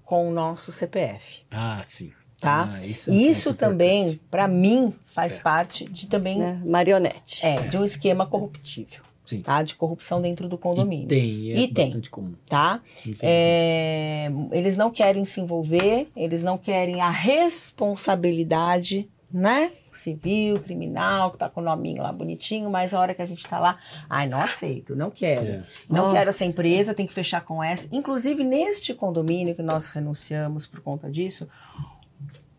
[0.04, 1.42] com o nosso CPF.
[1.50, 2.12] Ah, sim.
[2.40, 2.74] Tá?
[2.74, 5.40] Ah, isso é Isso também, para mim, faz É.
[5.40, 6.60] parte de também Né?
[6.64, 7.44] Marionete.
[7.46, 9.40] é, de um esquema corruptível, Sim.
[9.40, 9.62] tá?
[9.62, 11.06] De corrupção dentro do condomínio.
[11.06, 11.86] E tem, é E tem.
[11.86, 12.34] bastante comum.
[12.44, 12.82] Tá?
[13.22, 19.72] É, eles não querem se envolver, eles não querem a responsabilidade, né?
[19.96, 23.46] Civil, criminal, que tá com o nominho lá bonitinho, mas a hora que a gente
[23.46, 23.78] tá lá,
[24.08, 25.46] ai, não aceito, não quero.
[25.46, 25.62] É.
[25.88, 26.16] Não Nossa.
[26.16, 27.88] quero essa empresa, tem que fechar com essa.
[27.92, 31.48] Inclusive, neste condomínio que nós renunciamos por conta disso,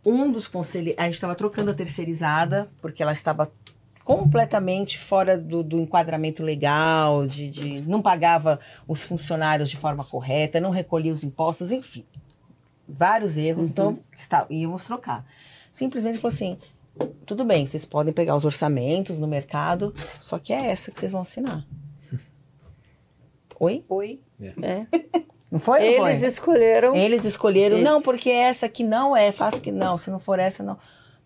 [0.05, 1.01] um dos conselheiros.
[1.01, 3.51] A gente estava trocando a terceirizada, porque ela estava
[4.03, 10.61] completamente fora do, do enquadramento legal, de, de não pagava os funcionários de forma correta,
[10.61, 12.05] não recolhia os impostos, enfim.
[12.87, 15.25] Vários erros, então está, íamos trocar.
[15.71, 16.57] Simplesmente falou assim:
[17.25, 21.11] tudo bem, vocês podem pegar os orçamentos no mercado, só que é essa que vocês
[21.11, 21.65] vão assinar.
[23.59, 23.83] Oi?
[23.89, 24.21] Oi?
[24.61, 24.85] É.
[25.51, 25.79] Não foi?
[25.79, 26.09] Não foi?
[26.11, 26.95] Eles escolheram.
[26.95, 27.85] Eles escolheram, Eles.
[27.85, 30.77] não, porque essa aqui não é, faço que não, se não for essa, não.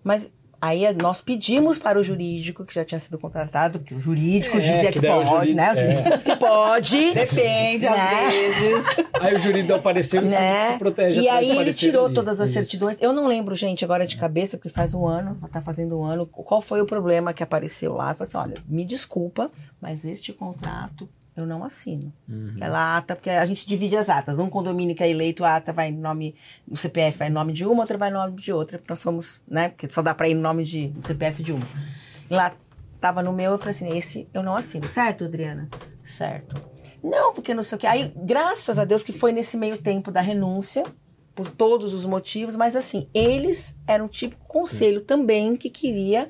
[0.04, 0.30] Mas
[0.62, 4.58] aí eh, nós pedimos para o jurídico, que já tinha sido contratado, porque o jurídico
[4.58, 5.72] É, dizia que que, pode, jurídico- né?
[5.74, 7.14] O jurídico diz que pode.
[7.14, 8.26] Depende, Né?
[8.28, 8.86] às vezes.
[9.22, 10.72] Aí o jurídico apareceu e se- né?
[10.74, 12.14] se protege E aí ele tirou ali.
[12.16, 12.54] todas as Isso.
[12.60, 12.98] certidões.
[13.02, 16.26] Eu não lembro, gente, agora de cabeça, porque faz um ano, tá fazendo um ano.
[16.26, 18.12] Qual foi o problema que apareceu lá?
[18.12, 19.50] Eu falei assim: olha, me desculpa,
[19.82, 21.08] mas este contrato
[21.40, 22.14] eu não assino.
[22.28, 22.54] Uhum.
[22.56, 24.40] Aquela ata, porque a gente divide as atas.
[24.40, 26.36] Um condomínio que é eleito, a ata vai em nome,
[26.68, 29.00] o CPF vai em nome de uma, outra vai em nome de outra, porque nós
[29.00, 29.70] somos, né?
[29.70, 31.68] Porque só dá pra ir em nome de CPF de uma.
[32.30, 32.54] E lá
[33.00, 35.68] tava no meu, eu falei assim: esse eu não assino, certo, Adriana?
[36.06, 36.62] Certo.
[37.04, 37.88] Não, porque não sei o que.
[37.88, 40.84] Aí, graças a Deus que foi nesse meio tempo da renúncia,
[41.40, 46.30] por todos os motivos, mas assim, eles eram tipo conselho também que queria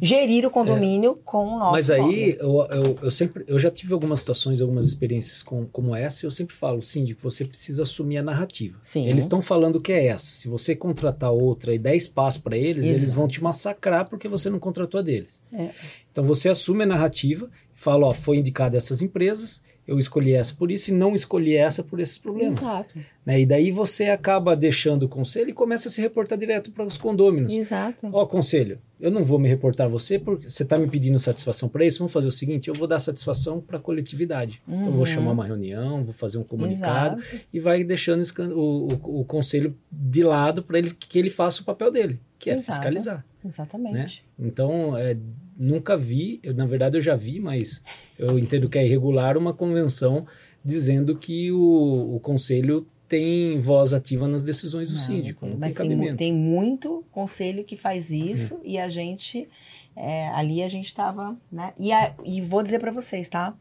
[0.00, 3.92] gerir o condomínio com o nosso Mas aí eu, eu, eu sempre eu já tive
[3.92, 8.18] algumas situações, algumas experiências com, como essa, e eu sempre falo, síndico, você precisa assumir
[8.18, 8.78] a narrativa.
[8.82, 9.08] Sim.
[9.08, 10.34] Eles estão falando que é essa.
[10.34, 12.98] Se você contratar outra e der espaço para eles, Exato.
[12.98, 15.40] eles vão te massacrar porque você não contratou a deles.
[15.52, 15.70] É.
[16.10, 20.54] Então você assume a narrativa e fala, ó, foi indicada essas empresas, eu escolhi essa
[20.54, 22.60] por isso e não escolhi essa por esses problemas.
[22.60, 22.98] Exato.
[23.24, 23.42] Né?
[23.42, 26.98] E daí você acaba deixando o conselho e começa a se reportar direto para os
[26.98, 27.52] condôminos.
[27.54, 28.08] Exato.
[28.12, 31.68] Ó, conselho, eu não vou me reportar a você porque você está me pedindo satisfação
[31.68, 31.98] para isso.
[32.00, 34.60] Vamos fazer o seguinte: eu vou dar satisfação para a coletividade.
[34.66, 34.90] Eu Uhum.
[34.92, 38.22] vou chamar uma reunião, vou fazer um comunicado e vai deixando
[38.56, 38.62] o
[38.92, 42.54] o, o- conselho de lado para ele que ele faça o papel dele, que é
[42.54, 42.66] Exato.
[42.72, 43.24] fiscalizar.
[43.44, 44.24] Exatamente.
[44.38, 45.16] Então, é,
[45.56, 47.80] nunca vi, eu, na verdade eu já vi, mas
[48.18, 50.26] eu entendo que é irregular uma convenção
[50.64, 55.46] dizendo que o, o conselho tem voz ativa nas decisões do Não, síndico.
[55.46, 56.16] Não mas tem cabimento.
[56.16, 59.46] tem muito conselho que faz isso e a gente
[59.94, 61.74] é, ali a gente estava, né?
[61.78, 63.54] E, a- e vou dizer para vocês, tá?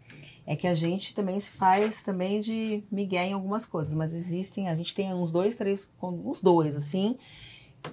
[0.48, 4.68] é que a gente também se faz também de migué em algumas coisas, mas existem,
[4.70, 7.16] a gente tem uns dois, três, uns dois, assim,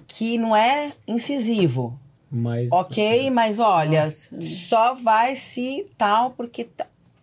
[0.07, 1.97] que não é incisivo.
[2.31, 2.71] Mas.
[2.71, 6.67] Ok, mas olha, só vai se tal, porque.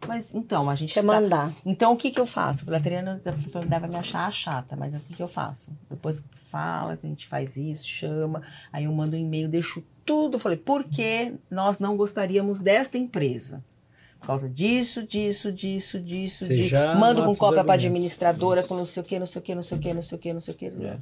[0.06, 0.94] Mas então, a gente.
[0.94, 1.52] Quer tá- mandar.
[1.64, 2.70] Então, o que que eu faço?
[2.70, 5.70] A Adriana deve me achar chata, mas o que que eu faço?
[5.90, 8.42] Depois que fala, que a gente faz isso, chama,
[8.72, 10.38] aí eu mando um e-mail, deixo tudo.
[10.38, 13.62] Falei, por que nós não gostaríamos desta empresa?
[14.20, 16.68] Por causa disso, disso, disso, disso, Você disso.
[16.68, 19.54] já Mando com cópia para administradora, com não sei o que, não sei o que,
[19.54, 20.66] não sei o que, não sei o que, não sei o que.
[20.66, 20.98] É.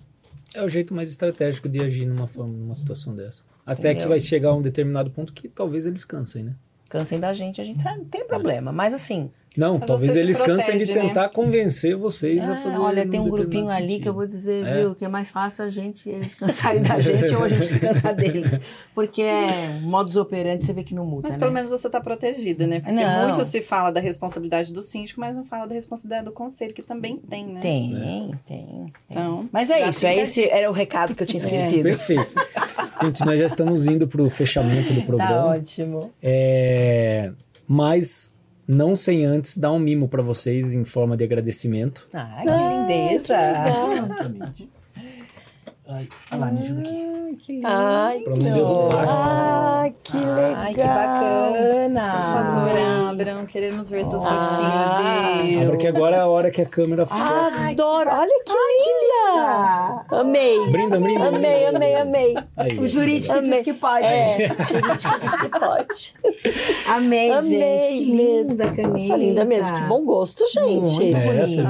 [0.54, 3.42] É o jeito mais estratégico de agir numa, forma, numa situação dessa.
[3.66, 4.02] Até Entendeu?
[4.02, 6.54] que vai chegar a um determinado ponto que talvez eles cansem, né?
[6.94, 8.70] Cansem da gente, a gente sabe, não tem problema.
[8.70, 11.06] Mas assim, Não, Mas talvez eles cansem de protege, né?
[11.08, 14.66] tentar convencer vocês a Ah, fazer olha, tem um grupinho ali que eu vou dizer,
[14.66, 14.80] É.
[14.80, 17.78] viu, que é mais fácil a gente, eles cansarem da gente ou a gente se
[17.78, 18.58] cansar deles.
[18.94, 21.40] Porque é modus operandi, você vê que não muda, Mas né?
[21.40, 22.80] pelo menos você está protegida, né?
[22.80, 23.26] Porque Não.
[23.28, 26.82] muito se fala da responsabilidade do síndico, mas não fala da responsabilidade do conselho, que
[26.82, 27.60] também tem, né?
[27.60, 28.92] Tem, tem, tem.
[29.08, 31.84] Então, Mas é isso, é esse era o recado que eu tinha esquecido.
[31.84, 32.26] Perfeito.
[33.02, 35.46] Gente, nós já estamos indo para o fechamento do Tá programa.
[35.46, 36.10] ótimo.
[36.20, 37.30] É,
[37.68, 38.33] mas
[38.66, 42.08] não sem antes dar um mimo para vocês em forma de agradecimento.
[42.12, 43.36] Ai, que lindeza.
[43.36, 44.70] Exatamente.
[45.86, 47.36] Ai, olha lá, me ajuda aqui.
[47.40, 47.66] que lindo.
[47.68, 49.04] Ai, Pra não derrubar.
[49.08, 50.54] ai, que legal.
[50.56, 52.00] Ai, que bacana.
[52.00, 53.46] por favor, abram.
[53.46, 54.30] Queremos ver seus Ah.
[54.30, 55.62] rostinhos.
[55.62, 57.68] Ah, porque agora é a hora que a câmera foca.
[57.70, 58.08] Adoro.
[58.10, 59.40] Olha que linda.
[59.46, 60.70] Ah, Amei.
[60.70, 61.28] Brinda, brinda.
[61.28, 62.34] Amei, amei, amei.
[62.56, 63.50] Aí, o jurídico Amei.
[63.50, 64.06] diz que pode.
[64.06, 66.14] É, jurídico diz que pode.
[66.88, 67.88] Amei, Amei gente.
[67.88, 68.88] Que linda.
[68.88, 69.76] Nossa, linda mesmo.
[69.76, 70.98] Que bom gosto, gente.
[70.98, 71.62] Muito É, bonita.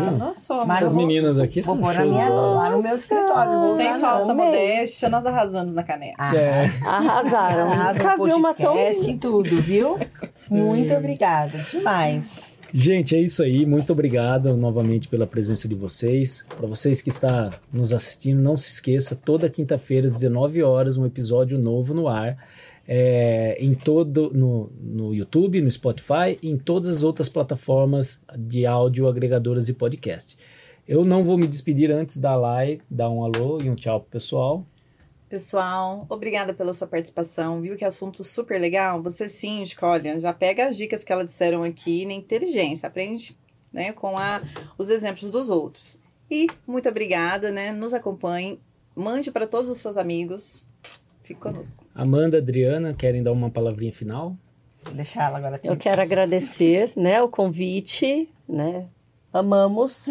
[0.53, 0.65] Ah.
[0.67, 2.55] Mas Essas vou- meninas aqui Vou são pôr na minha, bola.
[2.55, 3.61] lá no meu escritório.
[3.61, 4.33] Vou usar, falsa.
[4.33, 4.47] Amei.
[4.47, 6.17] modéstia, nós arrasamos na caneca.
[6.19, 7.73] Ah, É, Arrasaram.
[7.73, 8.73] Arrasa Nunca vi uma tão...
[8.75, 9.97] podcast em tudo, viu?
[10.51, 11.59] Muito obrigada.
[11.71, 12.55] Demais.
[12.73, 13.65] Gente, é isso aí.
[13.65, 16.45] Muito obrigado novamente pela presença de vocês.
[16.57, 21.07] Para vocês que estão nos assistindo, não se esqueça, toda quinta-feira, às 19 horas, um
[21.07, 22.37] episódio novo no ar.
[22.87, 28.67] é, em todo no, no YouTube, no Spotify e em todas as outras plataformas de
[28.67, 30.37] áudio agregadoras de podcast.
[30.87, 34.11] Eu não vou me despedir antes da live, dar um alô e um tchau pro
[34.11, 34.67] pessoal.
[35.31, 37.63] Pessoal, obrigada pela sua participação.
[37.63, 39.03] Viu que assunto super legal?
[39.03, 43.35] Você síndico, olha, já pega as dicas que elas disseram aqui na inteligência, aprende
[43.73, 44.43] né, com a,
[44.77, 46.03] os exemplos dos outros.
[46.31, 47.73] E muito obrigada, né?
[47.73, 48.61] Nos acompanhem,
[48.95, 50.67] mande para todos os seus amigos.
[51.23, 51.83] Fique conosco.
[51.95, 54.37] Amanda, Adriana, querem dar uma palavrinha final?
[54.85, 55.59] Vou deixar ela agora.
[55.65, 58.87] Eu quero agradecer, né, o convite, né?
[59.35, 60.07] Amamos,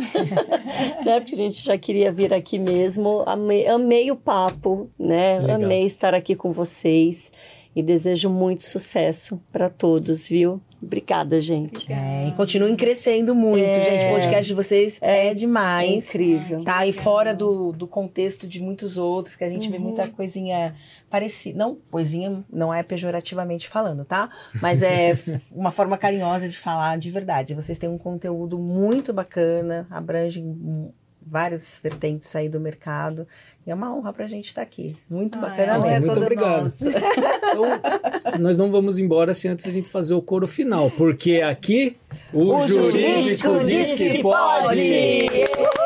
[1.06, 1.22] né?
[1.22, 3.24] Porque a gente já queria vir aqui mesmo.
[3.26, 5.40] Amei, amei o papo, né?
[5.40, 5.56] Legal.
[5.56, 7.32] Amei estar aqui com vocês
[7.74, 10.62] e desejo muito sucesso para todos, viu?
[10.86, 11.92] Obrigada, gente.
[11.92, 14.06] É, e continuem crescendo muito, gente.
[14.06, 16.08] O podcast de vocês é, É demais.
[16.08, 16.64] incrível.
[16.64, 16.86] Tá?
[16.86, 19.84] E fora do, do contexto de muitos outros, que a gente vê Uhum.
[19.84, 20.76] muita coisinha
[21.10, 21.58] parecida.
[21.58, 24.30] Não, coisinha não é pejorativamente falando, tá?
[24.62, 25.14] Mas é
[25.52, 27.54] uma forma carinhosa de falar de verdade.
[27.54, 30.92] Vocês têm um conteúdo muito bacana, abrangem
[31.26, 33.26] várias vertentes aí do mercado.
[33.66, 34.98] E é uma honra pra gente estar aqui.
[35.10, 35.94] Muito bacana Ai, mesmo.
[35.96, 36.64] é Muito obrigado.
[36.64, 36.90] nossa.
[36.90, 41.96] Então, nós não vamos embora sem antes a gente fazer o coro final, porque aqui
[42.34, 44.64] o, O jurídico, jurídico diz diz que que pode.
[44.66, 45.83] pode.